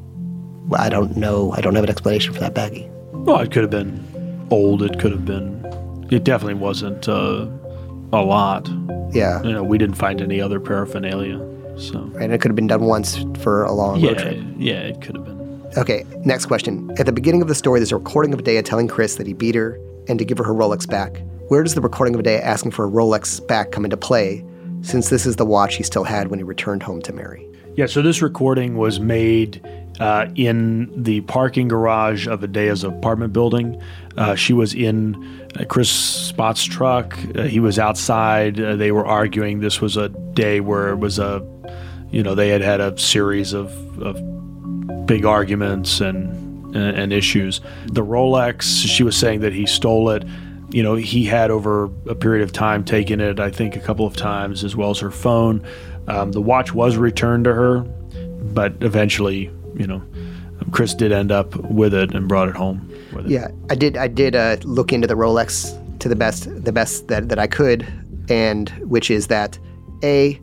I 0.77 0.89
don't 0.89 1.17
know. 1.17 1.53
I 1.53 1.61
don't 1.61 1.75
have 1.75 1.85
an 1.85 1.91
explanation 1.91 2.33
for 2.33 2.41
that 2.41 2.55
baggie. 2.55 2.89
Well, 3.13 3.41
it 3.41 3.51
could 3.51 3.63
have 3.63 3.71
been 3.71 4.47
old. 4.51 4.83
It 4.83 4.99
could 4.99 5.13
have 5.13 5.25
been. 5.25 5.59
It 6.11 6.25
definitely 6.25 6.55
wasn't 6.55 7.09
uh, 7.09 7.47
a 8.13 8.23
lot. 8.23 8.69
Yeah. 9.13 9.43
You 9.43 9.53
know, 9.53 9.63
we 9.65 9.79
didn't 9.79 9.97
find 9.97 10.21
any 10.21 10.41
other 10.41 10.61
paraphernalia. 10.61 11.39
So. 11.79 12.01
Right, 12.01 12.25
and 12.25 12.33
it 12.33 12.41
could 12.41 12.51
have 12.51 12.57
been 12.57 12.67
done 12.67 12.85
once 12.85 13.25
for 13.39 13.65
a 13.65 13.73
long 13.73 14.03
road 14.03 14.19
trip. 14.19 14.39
yeah, 14.59 14.81
it 14.81 15.01
could 15.01 15.17
have 15.17 15.25
been. 15.25 15.30
Okay, 15.77 16.05
next 16.25 16.47
question. 16.47 16.91
At 16.99 17.07
the 17.07 17.13
beginning 17.13 17.43
of 17.43 17.49
the 17.49 17.55
story, 17.55 17.79
there's 17.79 17.93
a 17.93 17.97
recording 17.97 18.35
of 18.35 18.43
Dea 18.43 18.61
telling 18.63 18.89
Chris 18.89 19.15
that 19.17 19.27
he 19.27 19.33
beat 19.33 19.55
her 19.55 19.79
and 20.09 20.19
to 20.19 20.25
give 20.25 20.37
her 20.39 20.45
her 20.45 20.53
Rolex 20.53 20.89
back. 20.89 21.23
Where 21.49 21.63
does 21.63 21.75
the 21.75 21.81
recording 21.81 22.15
of 22.17 22.23
Dea 22.25 22.37
asking 22.37 22.73
for 22.73 22.85
a 22.85 22.91
Rolex 22.91 23.47
back 23.47 23.71
come 23.71 23.85
into 23.85 23.97
play, 23.97 24.45
since 24.83 25.11
this 25.11 25.27
is 25.27 25.37
the 25.37 25.47
watch 25.47 25.77
he 25.77 25.85
still 25.85 26.03
had 26.03 26.29
when 26.29 26.41
he 26.41 26.43
returned 26.43 26.83
home 26.83 27.01
to 27.03 27.13
Mary? 27.13 27.47
Yeah, 27.77 27.87
so 27.87 28.03
this 28.03 28.21
recording 28.21 28.77
was 28.77 28.99
made 28.99 29.65
uh, 30.01 30.27
in 30.35 30.91
the 31.01 31.21
parking 31.23 31.69
garage 31.69 32.27
of 32.27 32.43
Adea's 32.43 32.83
apartment 32.83 33.33
building. 33.33 33.81
Uh, 34.17 34.35
she 34.35 34.53
was 34.53 34.75
in 34.75 35.15
uh, 35.59 35.65
Chris 35.67 35.89
Spot's 35.89 36.65
truck. 36.65 37.17
Uh, 37.37 37.43
he 37.43 37.61
was 37.61 37.79
outside. 37.79 38.61
Uh, 38.61 38.75
they 38.75 38.91
were 38.91 39.07
arguing. 39.07 39.61
This 39.61 39.81
was 39.81 39.97
a 39.97 40.09
day 40.09 40.59
where 40.59 40.89
it 40.89 40.97
was 40.97 41.21
a, 41.21 41.47
you 42.11 42.25
know, 42.25 42.35
they 42.35 42.49
had 42.49 42.61
had 42.61 42.81
a 42.81 42.99
series 42.99 43.53
of, 43.53 43.71
of 44.03 44.21
big 44.91 45.25
arguments 45.25 46.01
and, 46.01 46.77
and 46.77 47.13
issues. 47.13 47.61
The 47.87 48.05
Rolex, 48.05 48.63
she 48.87 49.03
was 49.03 49.17
saying 49.17 49.41
that 49.41 49.53
he 49.53 49.67
stole 49.67 50.11
it. 50.11 50.25
You 50.71 50.83
know, 50.83 50.95
he 50.95 51.25
had 51.25 51.51
over 51.51 51.85
a 52.09 52.15
period 52.15 52.45
of 52.45 52.53
time 52.53 52.85
taken 52.85 53.21
it, 53.21 53.41
I 53.41 53.51
think, 53.51 53.75
a 53.75 53.81
couple 53.81 54.07
of 54.07 54.17
times, 54.17 54.63
as 54.63 54.77
well 54.77 54.91
as 54.91 54.99
her 55.01 55.11
phone. 55.11 55.67
Um, 56.07 56.33
the 56.33 56.41
watch 56.41 56.73
was 56.73 56.97
returned 56.97 57.45
to 57.45 57.55
her, 57.55 57.81
but 58.53 58.75
eventually, 58.81 59.51
you 59.75 59.87
know, 59.87 60.03
Chris 60.71 60.95
did 60.95 61.11
end 61.11 61.33
up 61.33 61.57
with 61.57 61.95
it 61.95 62.15
and 62.15 62.29
brought 62.29 62.49
it 62.49 62.55
home. 62.55 62.89
It. 63.13 63.27
Yeah, 63.27 63.49
I 63.69 63.75
did. 63.75 63.97
I 63.97 64.07
did 64.07 64.37
uh, 64.37 64.57
look 64.63 64.93
into 64.93 65.07
the 65.07 65.15
Rolex 65.15 65.77
to 65.99 66.09
the 66.09 66.17
best, 66.17 66.49
the 66.65 66.73
best 66.73 67.09
that, 67.09 67.29
that 67.29 67.39
I 67.39 67.47
could, 67.47 67.87
and 68.29 68.69
which 68.89 69.11
is 69.11 69.27
that 69.27 69.59
a 70.05 70.41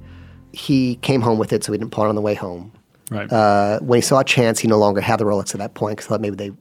he 0.53 0.95
came 0.97 1.21
home 1.21 1.37
with 1.37 1.53
it, 1.53 1.63
so 1.63 1.71
he 1.71 1.77
didn't 1.77 1.91
pawn 1.91 2.07
it 2.07 2.09
on 2.09 2.15
the 2.15 2.21
way 2.21 2.33
home. 2.33 2.71
Right. 3.09 3.31
Uh, 3.31 3.79
when 3.79 3.97
he 3.97 4.01
saw 4.01 4.19
a 4.19 4.23
Chance, 4.23 4.59
he 4.59 4.67
no 4.67 4.77
longer 4.77 4.99
had 5.01 5.19
the 5.19 5.23
Rolex 5.25 5.53
at 5.53 5.59
that 5.59 5.73
point 5.75 5.97
because 5.97 6.07
thought 6.07 6.19
maybe 6.21 6.35
they 6.35 6.51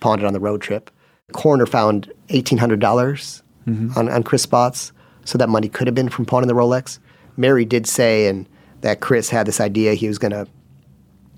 pawned 0.00 0.22
it 0.22 0.26
on 0.26 0.32
the 0.32 0.40
road 0.40 0.60
trip. 0.62 0.90
The 1.26 1.32
coroner 1.34 1.66
found 1.66 2.12
eighteen 2.28 2.58
hundred 2.58 2.80
dollars 2.80 3.42
Mhm. 3.66 3.96
on, 3.96 4.08
on 4.08 4.22
Chris 4.22 4.46
Spotz, 4.46 4.92
so 5.24 5.36
that 5.38 5.48
money 5.48 5.68
could 5.68 5.86
have 5.86 5.94
been 5.94 6.08
from 6.08 6.24
pawning 6.24 6.48
the 6.48 6.54
Rolex. 6.54 6.98
Mary 7.36 7.64
did 7.64 7.86
say, 7.86 8.26
and 8.26 8.48
that 8.80 9.00
Chris 9.00 9.28
had 9.30 9.46
this 9.46 9.60
idea 9.60 9.94
he 9.94 10.08
was 10.08 10.18
going 10.18 10.32
to 10.32 10.46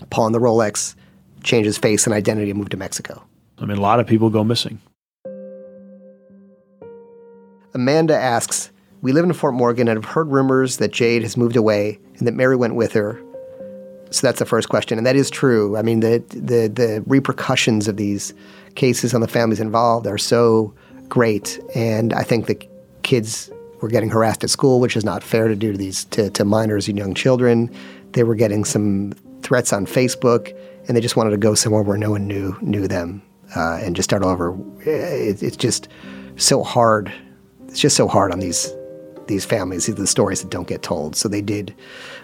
pawn 0.09 0.31
the 0.31 0.39
Rolex, 0.39 0.95
change 1.43 1.65
his 1.65 1.77
face 1.77 2.05
and 2.05 2.13
identity, 2.13 2.49
and 2.49 2.59
move 2.59 2.69
to 2.69 2.77
Mexico. 2.77 3.23
I 3.59 3.65
mean, 3.65 3.77
a 3.77 3.81
lot 3.81 3.99
of 3.99 4.07
people 4.07 4.29
go 4.29 4.43
missing. 4.43 4.79
Amanda 7.73 8.15
asks, 8.17 8.71
We 9.01 9.11
live 9.11 9.25
in 9.25 9.33
Fort 9.33 9.53
Morgan 9.53 9.87
and 9.87 9.97
have 9.97 10.11
heard 10.13 10.29
rumors 10.31 10.77
that 10.77 10.91
Jade 10.91 11.23
has 11.23 11.35
moved 11.37 11.55
away 11.55 11.99
and 12.17 12.27
that 12.27 12.33
Mary 12.33 12.55
went 12.55 12.75
with 12.75 12.93
her. 12.93 13.21
So 14.13 14.27
that's 14.27 14.39
the 14.39 14.45
first 14.45 14.69
question. 14.69 14.99
And 14.99 15.07
that 15.07 15.15
is 15.15 15.31
true. 15.31 15.75
I 15.75 15.81
mean, 15.81 16.01
the, 16.01 16.23
the, 16.29 16.67
the 16.67 17.03
repercussions 17.07 17.87
of 17.87 17.97
these 17.97 18.33
cases 18.75 19.13
on 19.13 19.21
the 19.21 19.27
families 19.27 19.59
involved 19.59 20.05
are 20.05 20.19
so 20.19 20.73
great. 21.09 21.59
And 21.73 22.13
I 22.13 22.21
think 22.21 22.45
the 22.45 22.67
kids 23.01 23.49
were 23.81 23.89
getting 23.89 24.09
harassed 24.09 24.43
at 24.43 24.51
school, 24.51 24.79
which 24.79 24.95
is 24.95 25.03
not 25.03 25.23
fair 25.23 25.47
to 25.47 25.55
do 25.55 25.71
to 25.71 25.77
these 25.77 26.05
to, 26.05 26.29
to 26.29 26.45
minors 26.45 26.87
and 26.87 26.97
young 26.97 27.13
children. 27.15 27.69
They 28.11 28.23
were 28.23 28.35
getting 28.35 28.65
some 28.65 29.13
threats 29.41 29.73
on 29.73 29.85
Facebook, 29.85 30.55
and 30.87 30.95
they 30.95 31.01
just 31.01 31.15
wanted 31.15 31.31
to 31.31 31.37
go 31.37 31.55
somewhere 31.55 31.81
where 31.81 31.97
no 31.97 32.11
one 32.11 32.27
knew 32.27 32.55
knew 32.61 32.87
them 32.87 33.21
uh, 33.55 33.79
and 33.81 33.95
just 33.95 34.09
start 34.09 34.23
over. 34.23 34.55
It, 34.81 35.43
it's 35.43 35.57
just 35.57 35.89
so 36.35 36.63
hard. 36.63 37.11
It's 37.67 37.79
just 37.79 37.97
so 37.97 38.07
hard 38.07 38.31
on 38.31 38.39
these 38.39 38.73
these 39.27 39.43
families, 39.43 39.85
These 39.85 39.95
the 39.95 40.07
stories 40.07 40.41
that 40.41 40.51
don't 40.51 40.67
get 40.67 40.83
told. 40.83 41.15
So 41.15 41.27
they 41.27 41.41
did 41.41 41.73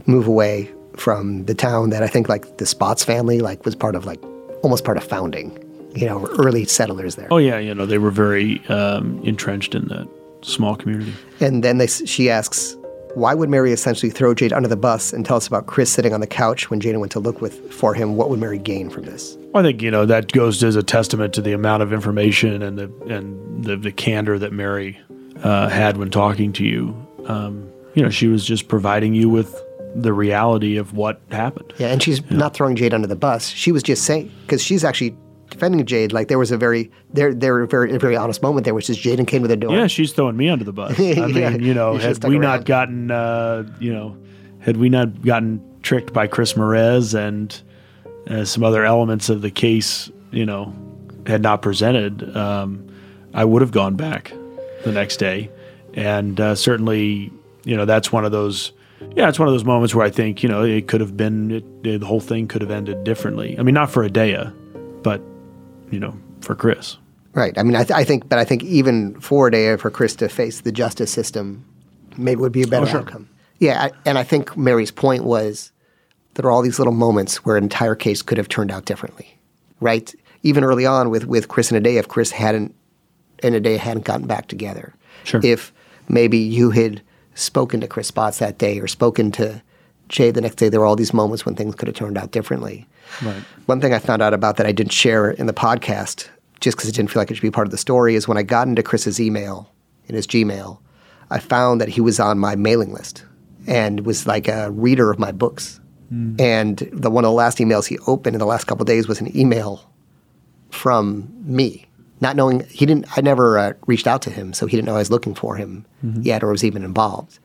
move 0.05 0.27
away 0.27 0.71
from 0.99 1.45
the 1.45 1.55
town 1.55 1.89
that 1.91 2.03
I 2.03 2.07
think 2.07 2.29
like 2.29 2.57
the 2.57 2.65
Spotz 2.65 3.05
family 3.05 3.39
like 3.39 3.65
was 3.65 3.75
part 3.75 3.95
of 3.95 4.05
like 4.05 4.21
almost 4.63 4.83
part 4.83 4.97
of 4.97 5.03
founding. 5.03 5.65
You 5.95 6.05
know, 6.05 6.27
early 6.37 6.65
settlers 6.65 7.15
there. 7.15 7.27
Oh 7.31 7.37
yeah, 7.37 7.57
you 7.57 7.73
know 7.73 7.85
they 7.85 7.97
were 7.97 8.11
very 8.11 8.63
um, 8.67 9.19
entrenched 9.23 9.73
in 9.73 9.87
that 9.87 10.07
small 10.41 10.75
community. 10.75 11.13
And 11.39 11.63
then 11.63 11.79
they, 11.79 11.87
she 11.87 12.29
asks, 12.29 12.77
why 13.15 13.33
would 13.33 13.49
Mary 13.49 13.71
essentially 13.71 14.11
throw 14.11 14.33
Jade 14.33 14.53
under 14.53 14.69
the 14.69 14.77
bus 14.77 15.13
and 15.13 15.25
tell 15.25 15.37
us 15.37 15.47
about 15.47 15.65
Chris 15.65 15.91
sitting 15.91 16.13
on 16.13 16.21
the 16.21 16.27
couch 16.27 16.69
when 16.69 16.79
Jada 16.79 16.99
went 16.99 17.11
to 17.13 17.19
look 17.19 17.41
with 17.41 17.73
for 17.73 17.93
him? 17.93 18.15
What 18.15 18.29
would 18.29 18.39
Mary 18.39 18.59
gain 18.59 18.89
from 18.89 19.03
this? 19.03 19.35
I 19.55 19.63
think 19.63 19.81
you 19.81 19.89
know 19.89 20.05
that 20.05 20.31
goes 20.31 20.63
as 20.63 20.75
a 20.75 20.83
testament 20.83 21.33
to 21.33 21.41
the 21.41 21.53
amount 21.53 21.81
of 21.81 21.91
information 21.91 22.61
and 22.61 22.77
the 22.77 22.91
and 23.13 23.65
the, 23.65 23.77
the 23.77 23.91
candor 23.91 24.37
that 24.37 24.53
Mary 24.53 24.99
uh, 25.43 25.69
had 25.69 25.97
when 25.97 26.11
talking 26.11 26.53
to 26.53 26.63
you. 26.63 26.95
Um, 27.25 27.67
you 27.95 28.03
know, 28.03 28.09
she 28.09 28.27
was 28.27 28.45
just 28.45 28.67
providing 28.67 29.15
you 29.15 29.27
with 29.27 29.59
the 29.95 30.13
reality 30.13 30.77
of 30.77 30.93
what 30.93 31.21
happened. 31.31 31.73
Yeah, 31.77 31.87
and 31.87 32.01
she's 32.01 32.29
not 32.29 32.53
throwing 32.53 32.75
Jade 32.75 32.93
under 32.93 33.07
the 33.07 33.15
bus. 33.15 33.47
She 33.47 33.71
was 33.71 33.83
just 33.83 34.03
saying 34.03 34.31
because 34.41 34.63
she's 34.63 34.83
actually 34.83 35.15
defending 35.49 35.85
Jade. 35.85 36.11
Like 36.11 36.27
there 36.27 36.39
was 36.39 36.51
a 36.51 36.57
very 36.57 36.91
there 37.13 37.33
there 37.33 37.53
were 37.53 37.63
a 37.63 37.67
very 37.67 37.93
a 37.95 37.99
very 37.99 38.15
honest 38.15 38.41
moment 38.41 38.65
there, 38.65 38.73
which 38.73 38.89
is 38.89 38.97
Jaden 38.97 39.27
came 39.27 39.41
to 39.41 39.47
the 39.47 39.57
door. 39.57 39.75
Yeah, 39.75 39.87
she's 39.87 40.13
throwing 40.13 40.37
me 40.37 40.49
under 40.49 40.63
the 40.63 40.73
bus. 40.73 40.91
I 40.99 41.27
mean, 41.27 41.61
you 41.61 41.73
know, 41.73 41.93
you 41.93 41.99
had 41.99 42.23
we 42.23 42.35
around. 42.35 42.41
not 42.41 42.65
gotten, 42.65 43.11
uh, 43.11 43.63
you 43.79 43.93
know, 43.93 44.17
had 44.59 44.77
we 44.77 44.89
not 44.89 45.21
gotten 45.21 45.61
tricked 45.81 46.13
by 46.13 46.27
Chris 46.27 46.53
Morez 46.53 47.15
and 47.15 47.59
uh, 48.27 48.45
some 48.45 48.63
other 48.63 48.83
elements 48.85 49.29
of 49.29 49.41
the 49.41 49.51
case, 49.51 50.11
you 50.31 50.45
know, 50.45 50.73
had 51.25 51.41
not 51.41 51.61
presented, 51.61 52.35
um, 52.35 52.87
I 53.33 53.45
would 53.45 53.61
have 53.61 53.71
gone 53.71 53.95
back 53.95 54.33
the 54.83 54.91
next 54.91 55.17
day, 55.17 55.49
and 55.93 56.39
uh, 56.39 56.55
certainly, 56.55 57.31
you 57.63 57.75
know, 57.75 57.85
that's 57.85 58.11
one 58.11 58.25
of 58.25 58.31
those. 58.31 58.71
Yeah, 59.15 59.27
it's 59.27 59.39
one 59.39 59.47
of 59.47 59.53
those 59.53 59.65
moments 59.65 59.93
where 59.95 60.05
I 60.05 60.09
think 60.09 60.43
you 60.43 60.49
know 60.49 60.63
it 60.63 60.87
could 60.87 61.01
have 61.01 61.17
been 61.17 61.51
it, 61.51 61.83
the 61.99 62.05
whole 62.05 62.19
thing 62.21 62.47
could 62.47 62.61
have 62.61 62.71
ended 62.71 63.03
differently. 63.03 63.57
I 63.59 63.63
mean, 63.63 63.73
not 63.75 63.89
for 63.89 64.07
Adea, 64.07 64.53
but 65.03 65.21
you 65.91 65.99
know, 65.99 66.15
for 66.41 66.55
Chris. 66.55 66.97
Right. 67.33 67.57
I 67.57 67.63
mean, 67.63 67.75
I, 67.75 67.83
th- 67.83 67.91
I 67.91 68.03
think, 68.03 68.27
but 68.27 68.39
I 68.39 68.43
think 68.43 68.63
even 68.63 69.19
for 69.19 69.47
a 69.47 69.51
day 69.51 69.75
for 69.77 69.89
Chris 69.91 70.15
to 70.17 70.29
face 70.29 70.61
the 70.61 70.71
justice 70.71 71.11
system, 71.11 71.63
maybe 72.17 72.41
would 72.41 72.51
be 72.51 72.63
a 72.63 72.67
better 72.67 72.85
Oh, 72.85 72.89
sure. 72.89 72.99
outcome. 73.01 73.29
Yeah, 73.59 73.83
I, 73.85 73.91
and 74.05 74.17
I 74.17 74.23
think 74.23 74.57
Mary's 74.57 74.89
point 74.91 75.23
was 75.25 75.71
there 76.33 76.45
are 76.47 76.51
all 76.51 76.61
these 76.61 76.79
little 76.79 76.93
moments 76.93 77.45
where 77.45 77.55
an 77.57 77.63
entire 77.63 77.95
case 77.95 78.21
could 78.21 78.37
have 78.37 78.49
turned 78.49 78.71
out 78.71 78.85
differently, 78.85 79.37
right? 79.79 80.13
Even 80.43 80.63
early 80.63 80.85
on 80.85 81.09
with 81.09 81.25
with 81.25 81.49
Chris 81.49 81.71
and 81.71 81.83
Adea, 81.85 81.99
if 81.99 82.07
Chris 82.07 82.31
hadn't 82.31 82.73
and 83.43 83.53
Adea 83.55 83.77
hadn't 83.77 84.05
gotten 84.05 84.27
back 84.27 84.47
together, 84.47 84.93
Sure. 85.23 85.41
if 85.43 85.71
maybe 86.07 86.37
you 86.37 86.71
had 86.71 87.01
spoken 87.39 87.81
to 87.81 87.87
Chris 87.87 88.11
Spotz 88.11 88.39
that 88.39 88.57
day 88.57 88.79
or 88.79 88.87
spoken 88.87 89.31
to 89.33 89.61
Jay 90.07 90.31
the 90.31 90.41
next 90.41 90.55
day, 90.55 90.69
there 90.69 90.79
were 90.79 90.85
all 90.85 90.95
these 90.95 91.13
moments 91.13 91.45
when 91.45 91.55
things 91.55 91.75
could 91.75 91.87
have 91.87 91.95
turned 91.95 92.17
out 92.17 92.31
differently. 92.31 92.87
Right. 93.21 93.43
One 93.67 93.79
thing 93.79 93.93
I 93.93 93.99
found 93.99 94.21
out 94.21 94.33
about 94.33 94.57
that 94.57 94.65
I 94.65 94.71
didn't 94.71 94.91
share 94.91 95.31
in 95.31 95.45
the 95.45 95.53
podcast, 95.53 96.27
just 96.59 96.77
because 96.77 96.89
it 96.89 96.95
didn't 96.95 97.11
feel 97.11 97.21
like 97.21 97.31
it 97.31 97.35
should 97.35 97.41
be 97.41 97.51
part 97.51 97.67
of 97.67 97.71
the 97.71 97.77
story, 97.77 98.15
is 98.15 98.27
when 98.27 98.37
I 98.37 98.43
got 98.43 98.67
into 98.67 98.83
Chris's 98.83 99.19
email, 99.19 99.71
in 100.07 100.15
his 100.15 100.27
Gmail, 100.27 100.79
I 101.29 101.39
found 101.39 101.79
that 101.79 101.89
he 101.89 102.01
was 102.01 102.19
on 102.19 102.39
my 102.39 102.55
mailing 102.55 102.91
list 102.91 103.23
and 103.67 104.05
was 104.05 104.25
like 104.25 104.47
a 104.47 104.71
reader 104.71 105.11
of 105.11 105.19
my 105.19 105.31
books. 105.31 105.79
Hmm. 106.09 106.35
And 106.39 106.77
the 106.91 107.11
one 107.11 107.23
of 107.23 107.29
the 107.29 107.35
last 107.35 107.59
emails 107.59 107.87
he 107.87 107.99
opened 108.07 108.35
in 108.35 108.39
the 108.39 108.45
last 108.45 108.65
couple 108.65 108.81
of 108.81 108.87
days 108.87 109.07
was 109.07 109.21
an 109.21 109.35
email 109.37 109.89
from 110.71 111.31
me, 111.43 111.85
not 112.21 112.35
knowing 112.35 112.65
he 112.69 112.85
didn't. 112.85 113.05
I 113.17 113.21
never 113.21 113.57
uh, 113.57 113.73
reached 113.87 114.07
out 114.07 114.21
to 114.23 114.29
him, 114.29 114.53
so 114.53 114.65
he 114.65 114.75
didn't 114.75 114.87
know 114.87 114.95
I 114.95 114.99
was 114.99 115.11
looking 115.11 115.33
for 115.35 115.55
him 115.55 115.85
Mhm. 116.05 116.25
yet 116.25 116.43
or 116.43 116.47
was 116.51 116.63
even 116.63 116.83
involved. 116.83 117.39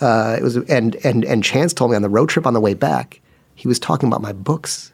Uh, 0.00 0.36
it 0.38 0.42
was 0.42 0.56
and 0.56 0.96
and 1.04 1.24
and 1.24 1.44
Chance 1.44 1.72
told 1.74 1.90
me 1.90 1.96
on 1.96 2.02
the 2.02 2.08
road 2.08 2.28
trip 2.28 2.46
on 2.46 2.54
the 2.54 2.60
way 2.60 2.74
back, 2.74 3.20
he 3.54 3.68
was 3.68 3.78
talking 3.78 4.08
about 4.08 4.20
my 4.22 4.32
books 4.32 4.92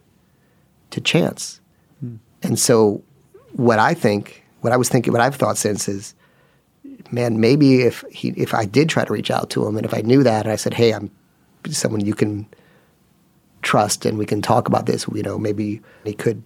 to 0.90 1.00
Chance, 1.00 1.60
and 2.42 2.58
so 2.58 3.02
what 3.52 3.78
I 3.78 3.94
think, 3.94 4.44
what 4.60 4.72
I 4.72 4.76
was 4.76 4.88
thinking, 4.88 5.12
what 5.12 5.22
I've 5.22 5.34
thought 5.36 5.56
since 5.56 5.88
is, 5.88 6.14
man, 7.10 7.40
maybe 7.40 7.82
if 7.82 8.04
he 8.10 8.28
if 8.36 8.52
I 8.54 8.64
did 8.66 8.88
try 8.88 9.04
to 9.04 9.12
reach 9.12 9.30
out 9.30 9.48
to 9.50 9.66
him 9.66 9.76
and 9.76 9.86
if 9.86 9.94
I 9.94 10.00
knew 10.02 10.22
that 10.22 10.44
and 10.44 10.52
I 10.52 10.56
said, 10.56 10.74
hey, 10.74 10.92
I'm 10.92 11.10
someone 11.70 12.04
you 12.04 12.14
can 12.14 12.46
trust 13.62 14.06
and 14.06 14.18
we 14.18 14.26
can 14.26 14.40
talk 14.42 14.68
about 14.68 14.86
this, 14.86 15.06
you 15.14 15.22
know, 15.22 15.38
maybe 15.38 15.80
he 16.04 16.12
could 16.12 16.42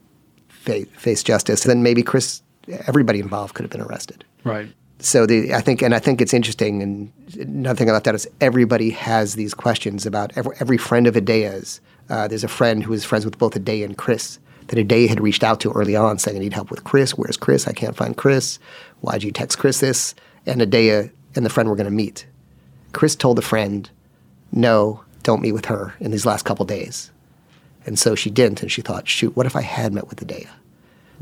fa- 0.48 0.87
face 0.96 1.22
justice. 1.22 1.64
Then 1.64 1.82
maybe 1.82 2.02
Chris, 2.02 2.42
everybody 2.87 3.20
involved 3.20 3.55
could 3.55 3.64
have 3.64 3.70
been 3.70 3.81
arrested. 3.81 4.25
Right. 4.44 4.72
So 4.98 5.27
the 5.27 5.55
I 5.55 5.61
think 5.61 5.83
and 5.83 5.94
I 5.94 5.98
think 5.98 6.20
it's 6.20 6.33
interesting 6.33 6.83
and 6.83 7.12
another 7.40 7.77
thing 7.77 7.90
I 7.90 7.92
left 7.92 8.07
out 8.07 8.14
is 8.14 8.29
everybody 8.40 8.90
has 8.90 9.35
these 9.35 9.53
questions 9.53 10.07
about 10.07 10.33
every, 10.37 10.57
every 10.61 10.79
friend 10.79 11.07
of 11.07 11.14
Adea's 11.14 11.81
uh, 12.09 12.29
there's 12.29 12.44
a 12.44 12.48
friend 12.48 12.83
who 12.83 12.92
is 12.92 13.05
friends 13.05 13.25
with 13.25 13.38
both 13.38 13.55
Adea 13.55 13.85
and 13.85 13.96
Chris 13.96 14.38
that 14.68 14.77
Adea 14.77 15.09
had 15.09 15.20
reached 15.20 15.42
out 15.42 15.61
to 15.61 15.72
early 15.72 15.96
on 15.96 16.18
saying, 16.18 16.37
I 16.37 16.40
need 16.40 16.53
help 16.53 16.70
with 16.70 16.85
Chris. 16.85 17.12
Where's 17.12 17.37
Chris? 17.37 17.66
I 17.66 17.72
can't 17.72 17.96
find 17.96 18.16
Chris. 18.16 18.59
Why'd 19.01 19.22
you 19.22 19.33
text 19.33 19.59
Chris 19.59 19.81
this? 19.81 20.14
And 20.46 20.61
Adea 20.61 21.11
and 21.35 21.44
the 21.44 21.51
friend 21.51 21.68
were 21.68 21.77
going 21.77 21.87
to 21.87 21.90
meet. 21.90 22.27
Chris 22.92 23.16
told 23.16 23.38
the 23.38 23.42
friend, 23.42 23.88
no, 24.51 25.03
don't 25.22 25.42
meet 25.42 25.53
with 25.53 25.66
her 25.66 25.94
in 26.01 26.11
these 26.11 26.27
last 26.27 26.44
couple 26.44 26.64
days. 26.64 27.11
And 27.87 27.98
so 27.98 28.14
she 28.14 28.31
didn't, 28.31 28.62
and 28.62 28.70
she 28.70 28.83
thought, 28.83 29.09
shoot, 29.09 29.35
what 29.35 29.46
if 29.46 29.57
I 29.57 29.62
had 29.62 29.92
met 29.92 30.09
with 30.09 30.27
Adea? 30.27 30.48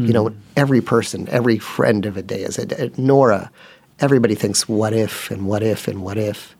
Mm-hmm. 0.00 0.06
You 0.06 0.12
know, 0.14 0.28
hmm. 0.28 0.40
every 0.56 0.80
person, 0.80 1.28
every 1.28 1.58
friend 1.58 2.06
of 2.06 2.16
a 2.16 2.22
day 2.22 2.40
is 2.40 2.58
Adea's, 2.58 2.96
Nora, 2.96 3.50
everybody 3.98 4.34
thinks, 4.34 4.66
what 4.66 4.94
if, 4.94 5.30
and 5.30 5.46
what 5.46 5.62
if, 5.62 5.88
and 5.88 6.02
what 6.02 6.16
if. 6.16 6.56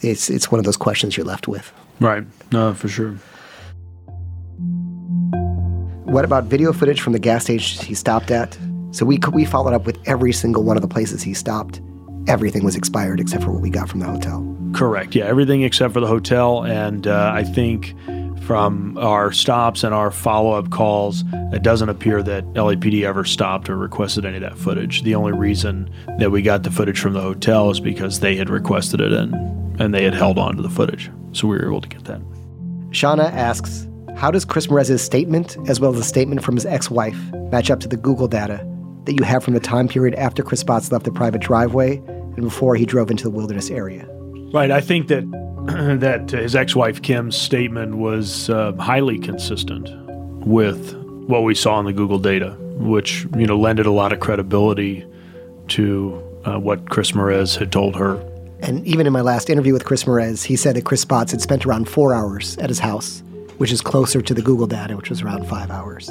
It's, 0.00 0.28
it's 0.28 0.50
one 0.50 0.58
of 0.58 0.64
those 0.64 0.76
questions 0.76 1.16
you're 1.16 1.24
left 1.24 1.46
with. 1.46 1.72
Right. 2.00 2.24
No, 2.50 2.74
for 2.74 2.88
sure. 2.88 3.16
What 6.06 6.24
about 6.24 6.44
video 6.44 6.72
footage 6.72 7.00
from 7.00 7.12
the 7.12 7.20
gas 7.20 7.44
station 7.44 7.86
he 7.86 7.94
stopped 7.94 8.32
at? 8.32 8.58
So 8.90 9.06
we, 9.06 9.20
we 9.32 9.44
followed 9.44 9.72
up 9.72 9.86
with 9.86 9.98
every 10.08 10.32
single 10.32 10.64
one 10.64 10.76
of 10.76 10.82
the 10.82 10.88
places 10.88 11.22
he 11.22 11.34
stopped. 11.34 11.80
Everything 12.26 12.64
was 12.64 12.74
expired 12.74 13.20
except 13.20 13.44
for 13.44 13.52
what 13.52 13.62
we 13.62 13.70
got 13.70 13.88
from 13.88 14.00
the 14.00 14.06
hotel. 14.06 14.44
Correct. 14.72 15.14
Yeah, 15.14 15.26
everything 15.26 15.62
except 15.62 15.94
for 15.94 16.00
the 16.00 16.08
hotel. 16.08 16.64
And 16.64 17.06
uh, 17.06 17.30
I 17.32 17.44
think 17.44 17.94
from 18.46 18.96
our 18.96 19.32
stops 19.32 19.82
and 19.82 19.92
our 19.92 20.12
follow 20.12 20.52
up 20.52 20.70
calls, 20.70 21.24
it 21.52 21.62
doesn't 21.62 21.88
appear 21.88 22.22
that 22.22 22.44
LAPD 22.54 23.02
ever 23.02 23.24
stopped 23.24 23.68
or 23.68 23.76
requested 23.76 24.24
any 24.24 24.36
of 24.36 24.42
that 24.42 24.56
footage. 24.56 25.02
The 25.02 25.16
only 25.16 25.32
reason 25.32 25.90
that 26.18 26.30
we 26.30 26.42
got 26.42 26.62
the 26.62 26.70
footage 26.70 27.00
from 27.00 27.12
the 27.12 27.20
hotel 27.20 27.70
is 27.70 27.80
because 27.80 28.20
they 28.20 28.36
had 28.36 28.48
requested 28.48 29.00
it 29.00 29.12
and, 29.12 29.80
and 29.80 29.92
they 29.92 30.04
had 30.04 30.14
held 30.14 30.38
on 30.38 30.54
to 30.56 30.62
the 30.62 30.70
footage. 30.70 31.10
So 31.32 31.48
we 31.48 31.56
were 31.56 31.66
able 31.66 31.80
to 31.80 31.88
get 31.88 32.04
that. 32.04 32.20
Shauna 32.90 33.32
asks 33.32 33.88
How 34.16 34.30
does 34.30 34.44
Chris 34.44 34.68
Merez's 34.68 35.02
statement, 35.02 35.56
as 35.68 35.80
well 35.80 35.90
as 35.90 35.96
the 35.96 36.04
statement 36.04 36.44
from 36.44 36.54
his 36.54 36.64
ex 36.66 36.88
wife, 36.88 37.18
match 37.50 37.68
up 37.68 37.80
to 37.80 37.88
the 37.88 37.96
Google 37.96 38.28
data 38.28 38.64
that 39.06 39.14
you 39.14 39.24
have 39.24 39.42
from 39.42 39.54
the 39.54 39.60
time 39.60 39.88
period 39.88 40.14
after 40.14 40.44
Chris 40.44 40.62
Spotz 40.62 40.92
left 40.92 41.04
the 41.04 41.12
private 41.12 41.40
driveway 41.40 41.96
and 41.96 42.42
before 42.42 42.76
he 42.76 42.86
drove 42.86 43.10
into 43.10 43.24
the 43.24 43.30
wilderness 43.30 43.70
area? 43.70 44.06
Right. 44.52 44.70
I 44.70 44.80
think 44.80 45.08
that 45.08 45.24
that 45.98 46.30
his 46.30 46.54
ex-wife 46.54 47.02
Kim's 47.02 47.36
statement 47.36 47.96
was 47.96 48.48
uh, 48.50 48.72
highly 48.74 49.18
consistent 49.18 49.88
with 50.46 50.94
what 51.26 51.42
we 51.42 51.54
saw 51.54 51.80
in 51.80 51.86
the 51.86 51.92
Google 51.92 52.18
data, 52.18 52.50
which 52.78 53.26
you 53.36 53.46
know 53.46 53.58
lended 53.58 53.86
a 53.86 53.90
lot 53.90 54.12
of 54.12 54.20
credibility 54.20 55.04
to 55.68 56.22
uh, 56.44 56.58
what 56.58 56.88
Chris 56.88 57.12
Merez 57.12 57.56
had 57.56 57.72
told 57.72 57.96
her. 57.96 58.14
And 58.60 58.86
even 58.86 59.06
in 59.06 59.12
my 59.12 59.20
last 59.20 59.50
interview 59.50 59.72
with 59.72 59.84
Chris 59.84 60.04
Merez, 60.04 60.44
he 60.44 60.56
said 60.56 60.76
that 60.76 60.84
Chris 60.84 61.04
Spotz 61.04 61.32
had 61.32 61.40
spent 61.40 61.66
around 61.66 61.88
four 61.88 62.14
hours 62.14 62.56
at 62.58 62.70
his 62.70 62.78
house, 62.78 63.22
which 63.58 63.72
is 63.72 63.80
closer 63.80 64.22
to 64.22 64.34
the 64.34 64.42
Google 64.42 64.66
data, 64.66 64.96
which 64.96 65.10
was 65.10 65.20
around 65.20 65.46
five 65.48 65.70
hours. 65.70 66.10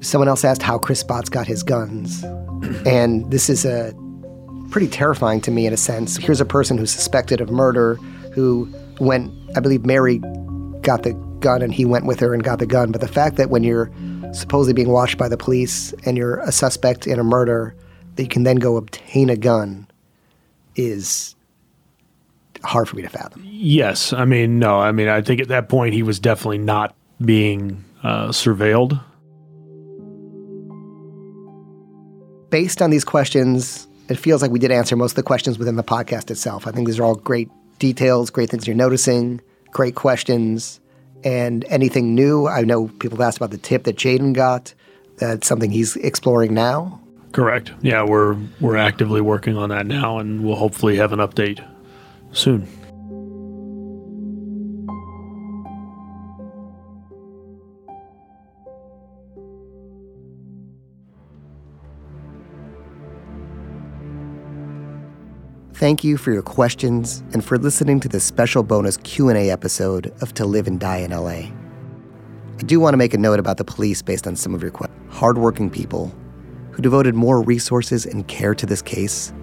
Someone 0.00 0.28
else 0.28 0.44
asked 0.44 0.62
how 0.62 0.78
Chris 0.78 1.02
Spotz 1.02 1.30
got 1.30 1.46
his 1.46 1.62
guns, 1.62 2.24
and 2.86 3.30
this 3.30 3.50
is 3.50 3.64
a 3.64 3.94
pretty 4.70 4.88
terrifying 4.88 5.40
to 5.42 5.50
me 5.50 5.66
in 5.66 5.72
a 5.72 5.76
sense. 5.76 6.16
Here's 6.16 6.40
a 6.40 6.46
person 6.46 6.78
who's 6.78 6.90
suspected 6.90 7.40
of 7.40 7.50
murder, 7.50 7.98
who 8.36 8.70
went, 9.00 9.32
I 9.56 9.60
believe 9.60 9.86
Mary 9.86 10.18
got 10.82 11.02
the 11.04 11.14
gun 11.40 11.62
and 11.62 11.72
he 11.72 11.86
went 11.86 12.04
with 12.04 12.20
her 12.20 12.34
and 12.34 12.44
got 12.44 12.58
the 12.58 12.66
gun. 12.66 12.92
But 12.92 13.00
the 13.00 13.08
fact 13.08 13.36
that 13.36 13.48
when 13.48 13.64
you're 13.64 13.90
supposedly 14.32 14.74
being 14.74 14.90
watched 14.90 15.16
by 15.16 15.26
the 15.28 15.38
police 15.38 15.94
and 16.04 16.18
you're 16.18 16.40
a 16.40 16.52
suspect 16.52 17.06
in 17.06 17.18
a 17.18 17.24
murder, 17.24 17.74
that 18.14 18.22
you 18.22 18.28
can 18.28 18.42
then 18.42 18.56
go 18.56 18.76
obtain 18.76 19.30
a 19.30 19.36
gun 19.36 19.88
is 20.76 21.34
hard 22.62 22.90
for 22.90 22.96
me 22.96 23.02
to 23.02 23.08
fathom. 23.08 23.42
Yes. 23.46 24.12
I 24.12 24.26
mean, 24.26 24.58
no. 24.58 24.78
I 24.78 24.92
mean, 24.92 25.08
I 25.08 25.22
think 25.22 25.40
at 25.40 25.48
that 25.48 25.70
point 25.70 25.94
he 25.94 26.02
was 26.02 26.20
definitely 26.20 26.58
not 26.58 26.94
being 27.24 27.82
uh, 28.02 28.28
surveilled. 28.28 29.02
Based 32.50 32.82
on 32.82 32.90
these 32.90 33.04
questions, 33.04 33.88
it 34.10 34.18
feels 34.18 34.42
like 34.42 34.50
we 34.50 34.58
did 34.58 34.70
answer 34.70 34.94
most 34.94 35.12
of 35.12 35.16
the 35.16 35.22
questions 35.22 35.58
within 35.58 35.76
the 35.76 35.82
podcast 35.82 36.30
itself. 36.30 36.66
I 36.66 36.70
think 36.70 36.86
these 36.86 36.98
are 36.98 37.04
all 37.04 37.14
great 37.14 37.48
details, 37.78 38.30
great 38.30 38.50
things 38.50 38.66
you're 38.66 38.76
noticing, 38.76 39.40
great 39.70 39.94
questions, 39.94 40.80
and 41.24 41.64
anything 41.68 42.14
new. 42.14 42.46
I 42.46 42.62
know 42.62 42.88
people 42.88 43.18
have 43.18 43.26
asked 43.26 43.38
about 43.38 43.50
the 43.50 43.58
tip 43.58 43.84
that 43.84 43.96
Jaden 43.96 44.32
got. 44.32 44.74
That's 45.18 45.46
something 45.46 45.70
he's 45.70 45.96
exploring 45.96 46.54
now. 46.54 47.00
Correct. 47.32 47.72
Yeah, 47.82 48.04
we're 48.04 48.36
we're 48.60 48.76
actively 48.76 49.20
working 49.20 49.56
on 49.56 49.70
that 49.70 49.86
now, 49.86 50.18
and 50.18 50.44
we'll 50.44 50.56
hopefully 50.56 50.96
have 50.96 51.12
an 51.12 51.18
update 51.18 51.66
soon. 52.32 52.68
Thank 65.76 66.02
you 66.02 66.16
for 66.16 66.32
your 66.32 66.40
questions 66.40 67.22
and 67.34 67.44
for 67.44 67.58
listening 67.58 68.00
to 68.00 68.08
this 68.08 68.24
special 68.24 68.62
bonus 68.62 68.96
Q&A 68.96 69.50
episode 69.50 70.10
of 70.22 70.32
To 70.32 70.46
Live 70.46 70.66
and 70.66 70.80
Die 70.80 70.96
in 70.96 71.10
LA. 71.10 71.52
I 72.58 72.62
do 72.64 72.80
want 72.80 72.94
to 72.94 72.96
make 72.96 73.12
a 73.12 73.18
note 73.18 73.38
about 73.38 73.58
the 73.58 73.64
police 73.66 74.00
based 74.00 74.26
on 74.26 74.36
some 74.36 74.54
of 74.54 74.62
your 74.62 74.70
questions. 74.70 74.98
Hardworking 75.10 75.68
people 75.68 76.14
who 76.70 76.80
devoted 76.80 77.14
more 77.14 77.42
resources 77.42 78.06
and 78.06 78.26
care 78.26 78.54
to 78.54 78.64
this 78.64 78.80
case 78.80 79.34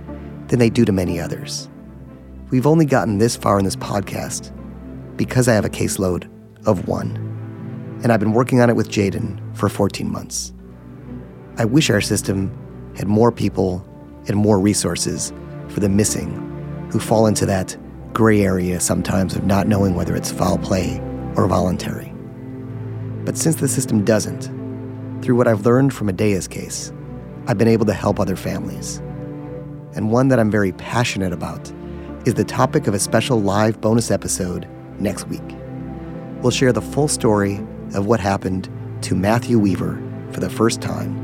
than 0.47 0.57
they 0.57 0.71
do 0.71 0.85
to 0.85 0.91
many 0.91 1.19
others. 1.19 1.69
We've 2.49 2.65
only 2.65 2.85
gotten 2.85 3.19
this 3.19 3.35
far 3.35 3.59
in 3.59 3.65
this 3.65 3.75
podcast 3.75 4.51
because 5.15 5.47
I 5.47 5.53
have 5.53 5.65
a 5.65 5.69
caseload 5.69 6.27
of 6.65 6.87
one, 6.87 7.15
and 8.01 8.11
I've 8.11 8.19
been 8.19 8.33
working 8.33 8.59
on 8.59 8.71
it 8.71 8.75
with 8.75 8.89
Jaden 8.89 9.55
for 9.55 9.69
14 9.69 10.11
months. 10.11 10.51
I 11.59 11.65
wish 11.65 11.91
our 11.91 12.01
system 12.01 12.51
had 12.97 13.07
more 13.07 13.31
people 13.31 13.87
and 14.27 14.35
more 14.35 14.57
resources 14.57 15.31
for 15.73 15.79
the 15.79 15.89
missing, 15.89 16.87
who 16.91 16.99
fall 16.99 17.25
into 17.25 17.45
that 17.47 17.75
gray 18.13 18.41
area 18.41 18.79
sometimes 18.79 19.35
of 19.35 19.43
not 19.43 19.67
knowing 19.67 19.95
whether 19.95 20.15
it's 20.15 20.31
foul 20.31 20.57
play 20.59 20.99
or 21.35 21.47
voluntary. 21.47 22.13
But 23.25 23.37
since 23.37 23.55
the 23.55 23.67
system 23.67 24.05
doesn't, 24.05 24.51
through 25.23 25.35
what 25.35 25.47
I've 25.47 25.65
learned 25.65 25.93
from 25.93 26.09
Adea's 26.09 26.47
case, 26.47 26.93
I've 27.47 27.57
been 27.57 27.67
able 27.67 27.85
to 27.87 27.93
help 27.93 28.19
other 28.19 28.35
families. 28.35 28.97
And 29.95 30.11
one 30.11 30.27
that 30.27 30.39
I'm 30.39 30.51
very 30.51 30.73
passionate 30.73 31.33
about 31.33 31.71
is 32.25 32.35
the 32.35 32.43
topic 32.43 32.87
of 32.87 32.93
a 32.93 32.99
special 32.99 33.41
live 33.41 33.81
bonus 33.81 34.11
episode 34.11 34.67
next 34.99 35.27
week. 35.27 35.41
We'll 36.41 36.51
share 36.51 36.73
the 36.73 36.81
full 36.81 37.07
story 37.07 37.55
of 37.95 38.05
what 38.05 38.19
happened 38.19 38.69
to 39.01 39.15
Matthew 39.15 39.59
Weaver 39.59 40.01
for 40.31 40.39
the 40.39 40.49
first 40.49 40.81
time 40.81 41.17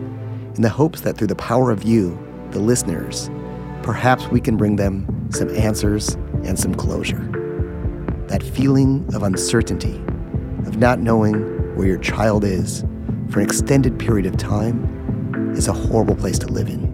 in 0.56 0.62
the 0.62 0.70
hopes 0.70 1.02
that 1.02 1.18
through 1.18 1.28
the 1.28 1.36
power 1.36 1.72
of 1.72 1.84
you, 1.84 2.18
the 2.52 2.60
listeners, 2.60 3.30
perhaps 3.84 4.28
we 4.28 4.40
can 4.40 4.58
bring 4.58 4.76
them 4.76 5.28
some 5.32 5.50
answers 5.56 6.16
and 6.44 6.58
some 6.58 6.74
closure. 6.74 7.26
That 8.28 8.44
feeling 8.44 9.08
of 9.14 9.24
uncertainty, 9.24 9.96
of 10.66 10.78
not 10.78 11.00
knowing 11.00 11.76
where 11.76 11.88
your 11.88 11.98
child 11.98 12.44
is 12.44 12.86
for 13.30 13.40
an 13.40 13.46
extended 13.46 13.98
period 14.00 14.26
of 14.26 14.38
time, 14.38 15.54
is 15.56 15.68
a 15.68 15.74
horrible 15.74 16.16
place 16.16 16.40
to 16.40 16.48
live 16.48 16.70
in. 16.70 16.90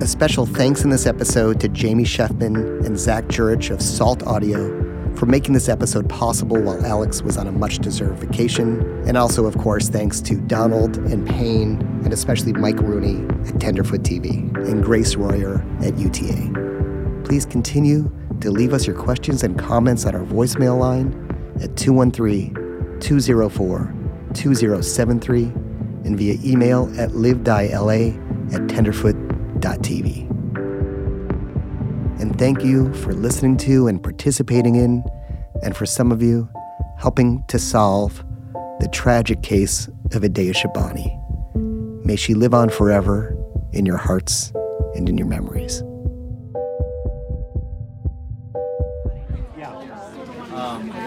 A 0.00 0.06
special 0.06 0.46
thanks 0.46 0.82
in 0.82 0.90
this 0.90 1.06
episode 1.06 1.60
to 1.60 1.68
Jamie 1.68 2.04
Sheffman 2.04 2.84
and 2.86 2.98
Zach 2.98 3.28
Jurich 3.28 3.70
of 3.70 3.82
Salt 3.82 4.26
Audio 4.26 4.79
for 5.16 5.26
making 5.26 5.54
this 5.54 5.68
episode 5.68 6.08
possible 6.08 6.60
while 6.60 6.84
Alex 6.84 7.22
was 7.22 7.36
on 7.36 7.46
a 7.46 7.52
much 7.52 7.78
deserved 7.78 8.20
vacation. 8.20 8.80
And 9.06 9.16
also, 9.16 9.46
of 9.46 9.56
course, 9.58 9.88
thanks 9.88 10.20
to 10.22 10.36
Donald 10.36 10.96
and 10.96 11.28
Payne, 11.28 11.80
and 12.04 12.12
especially 12.12 12.52
Mike 12.52 12.78
Rooney 12.80 13.26
at 13.48 13.60
Tenderfoot 13.60 14.02
TV 14.02 14.54
and 14.68 14.82
Grace 14.82 15.16
Royer 15.16 15.64
at 15.82 15.98
UTA. 15.98 17.22
Please 17.24 17.46
continue 17.46 18.10
to 18.40 18.50
leave 18.50 18.72
us 18.72 18.86
your 18.86 18.96
questions 18.96 19.42
and 19.42 19.58
comments 19.58 20.06
on 20.06 20.14
our 20.14 20.24
voicemail 20.24 20.78
line 20.78 21.14
at 21.62 21.76
213 21.76 22.98
204 23.00 23.94
2073 24.34 25.42
and 26.04 26.16
via 26.16 26.36
email 26.44 26.90
at 26.98 27.10
livediela 27.10 28.14
at 28.54 28.60
tenderfoot.tv. 28.68 30.29
Thank 32.40 32.64
you 32.64 32.90
for 32.94 33.12
listening 33.12 33.58
to 33.58 33.86
and 33.86 34.02
participating 34.02 34.76
in, 34.76 35.04
and 35.62 35.76
for 35.76 35.84
some 35.84 36.10
of 36.10 36.22
you, 36.22 36.48
helping 36.96 37.44
to 37.48 37.58
solve 37.58 38.24
the 38.80 38.88
tragic 38.90 39.42
case 39.42 39.88
of 40.12 40.22
Adea 40.22 40.54
Shabani. 40.54 41.18
May 42.02 42.16
she 42.16 42.32
live 42.32 42.54
on 42.54 42.70
forever 42.70 43.36
in 43.72 43.84
your 43.84 43.98
hearts 43.98 44.54
and 44.94 45.06
in 45.06 45.18
your 45.18 45.26
memories. 45.26 45.82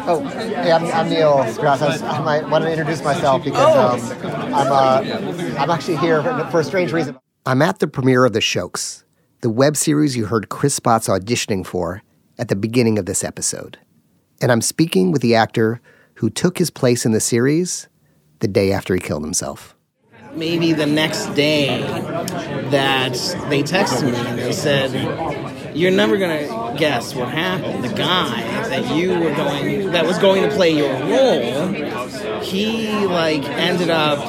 Oh, 0.06 0.24
hey, 0.36 0.72
I'm, 0.72 0.86
I'm 0.86 1.10
Neil 1.10 1.52
Strauss. 1.52 1.82
I, 1.82 1.98
I 2.04 2.48
want 2.48 2.64
to 2.64 2.70
introduce 2.70 3.04
myself 3.04 3.44
because 3.44 4.14
um, 4.24 4.54
I'm, 4.54 4.72
uh, 4.72 5.58
I'm 5.58 5.72
actually 5.72 5.98
here 5.98 6.22
for, 6.22 6.48
for 6.52 6.60
a 6.60 6.64
strange 6.64 6.92
reason. 6.94 7.18
I'm 7.48 7.64
at 7.64 7.80
the 7.80 7.88
premiere 7.88 8.24
of 8.24 8.34
The 8.34 8.42
Shokes, 8.42 9.03
the 9.44 9.50
web 9.50 9.76
series 9.76 10.16
you 10.16 10.28
heard 10.28 10.48
Chris 10.48 10.80
Spotz 10.80 11.10
auditioning 11.10 11.66
for 11.66 12.02
at 12.39 12.48
the 12.48 12.56
beginning 12.56 12.98
of 12.98 13.06
this 13.06 13.26
episode. 13.26 13.78
And 14.41 14.50
I'm 14.54 14.62
speaking 14.62 15.12
with 15.12 15.22
the 15.22 15.36
actor 15.36 15.82
who 16.16 16.30
took 16.30 16.58
his 16.58 16.70
place 16.70 17.06
in 17.06 17.12
the 17.12 17.20
series 17.20 17.89
the 18.39 18.48
day 18.48 18.72
after 18.72 18.94
he 18.94 19.02
killed 19.02 19.22
himself. 19.22 19.76
maybe 20.34 20.72
the 20.72 20.86
next 20.86 21.26
day 21.36 21.82
that 22.70 23.12
they 23.50 23.62
texted 23.64 24.14
me 24.14 24.18
and 24.18 24.39
they 24.39 24.54
said, 24.54 25.76
You're 25.76 25.91
never 25.91 26.18
gonna 26.18 26.78
guess 26.78 27.14
what 27.14 27.28
happened. 27.28 27.84
The 27.84 27.94
guy 27.94 28.41
that 28.70 28.96
you 28.96 29.10
were 29.10 29.36
going 29.36 29.91
that 29.91 30.06
was 30.06 30.20
going 30.20 30.44
to 30.44 30.56
play 30.56 30.72
your 30.72 30.94
role, 31.02 31.68
he 32.41 32.88
like 33.08 33.44
ended 33.44 33.89
up 33.89 34.20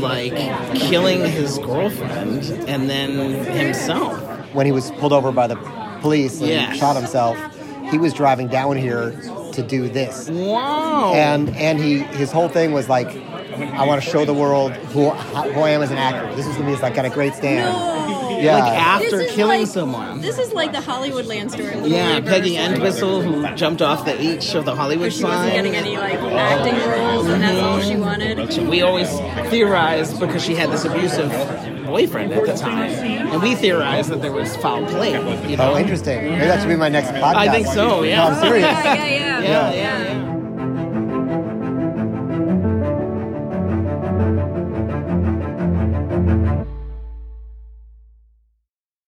like 0.00 0.34
killing 0.74 1.20
his 1.24 1.58
girlfriend 1.60 2.44
and 2.68 2.90
then 2.90 3.42
himself. 3.56 4.33
When 4.54 4.66
he 4.66 4.72
was 4.72 4.90
pulled 4.92 5.12
over 5.12 5.32
by 5.32 5.46
the 5.46 5.56
police 6.00 6.40
and 6.40 6.48
Yes. 6.48 6.76
shot 6.76 6.96
himself, 6.96 7.36
he 7.90 7.98
was 7.98 8.12
driving 8.12 8.48
down 8.48 8.76
here 8.76 9.10
to 9.52 9.62
do 9.62 9.88
this. 9.88 10.28
Wow. 10.28 11.12
And 11.14 11.54
and 11.56 11.78
he 11.78 11.98
his 11.98 12.32
whole 12.32 12.48
thing 12.48 12.72
was 12.72 12.88
like, 12.88 13.08
I 13.08 13.86
want 13.86 14.02
to 14.02 14.08
show 14.08 14.24
the 14.24 14.34
world 14.34 14.72
who 14.72 15.10
who 15.10 15.60
I 15.60 15.70
am 15.70 15.82
as 15.82 15.90
an 15.90 15.98
actor. 15.98 16.34
This 16.34 16.46
is 16.46 16.56
gonna 16.56 16.74
be 16.74 16.80
like 16.80 16.94
got 16.94 17.04
a 17.04 17.10
great 17.10 17.34
stand. 17.34 17.74
Yeah. 18.42 18.58
Like 18.58 18.78
after 18.78 19.24
killing 19.26 19.60
like- 19.60 19.68
someone. 19.68 20.20
This 20.20 20.38
is 20.38 20.52
like 20.52 20.72
the 20.72 20.80
Hollywood 20.80 21.26
land 21.26 21.52
story. 21.52 21.78
Yeah, 21.84 22.20
Peggy 22.20 22.56
Entwistle, 22.56 23.22
who 23.22 23.54
jumped 23.54 23.82
off 23.82 24.04
the 24.04 24.20
H 24.20 24.54
of 24.54 24.64
the 24.64 24.74
Hollywood 24.74 25.12
She 25.12 25.24
wasn't 25.24 25.52
getting 25.52 25.76
any 25.76 25.96
like 25.96 26.18
acting 26.18 26.74
roles, 26.90 27.26
and 27.28 27.42
that's 27.42 27.58
all 27.58 27.80
she 27.80 27.92
mm-hmm. 27.92 28.00
wanted. 28.00 28.68
We 28.68 28.82
always 28.82 29.10
theorized 29.50 30.20
because 30.20 30.44
she 30.44 30.54
had 30.54 30.70
this 30.70 30.84
abusive 30.84 31.30
boyfriend 31.94 32.32
at 32.32 32.44
the 32.44 32.54
time, 32.54 32.90
and 32.90 33.40
we 33.40 33.54
theorized 33.54 34.10
that 34.10 34.20
there 34.20 34.32
was 34.32 34.56
foul 34.56 34.84
play. 34.86 35.12
You 35.48 35.56
know? 35.56 35.74
Oh, 35.74 35.78
interesting. 35.78 36.24
Maybe 36.24 36.46
that 36.46 36.58
should 36.60 36.68
be 36.68 36.74
my 36.74 36.88
next 36.88 37.10
podcast. 37.10 37.36
I 37.36 37.48
think 37.48 37.68
so. 37.68 38.02
Yeah. 38.02 38.16
No, 38.16 38.24
I'm 38.34 38.40
serious. 38.42 38.66
Yeah, 38.66 38.94
yeah, 38.94 39.04
yeah. 39.04 39.40
yeah, 39.40 39.72
yeah, 39.72 40.02
yeah. 40.02 40.13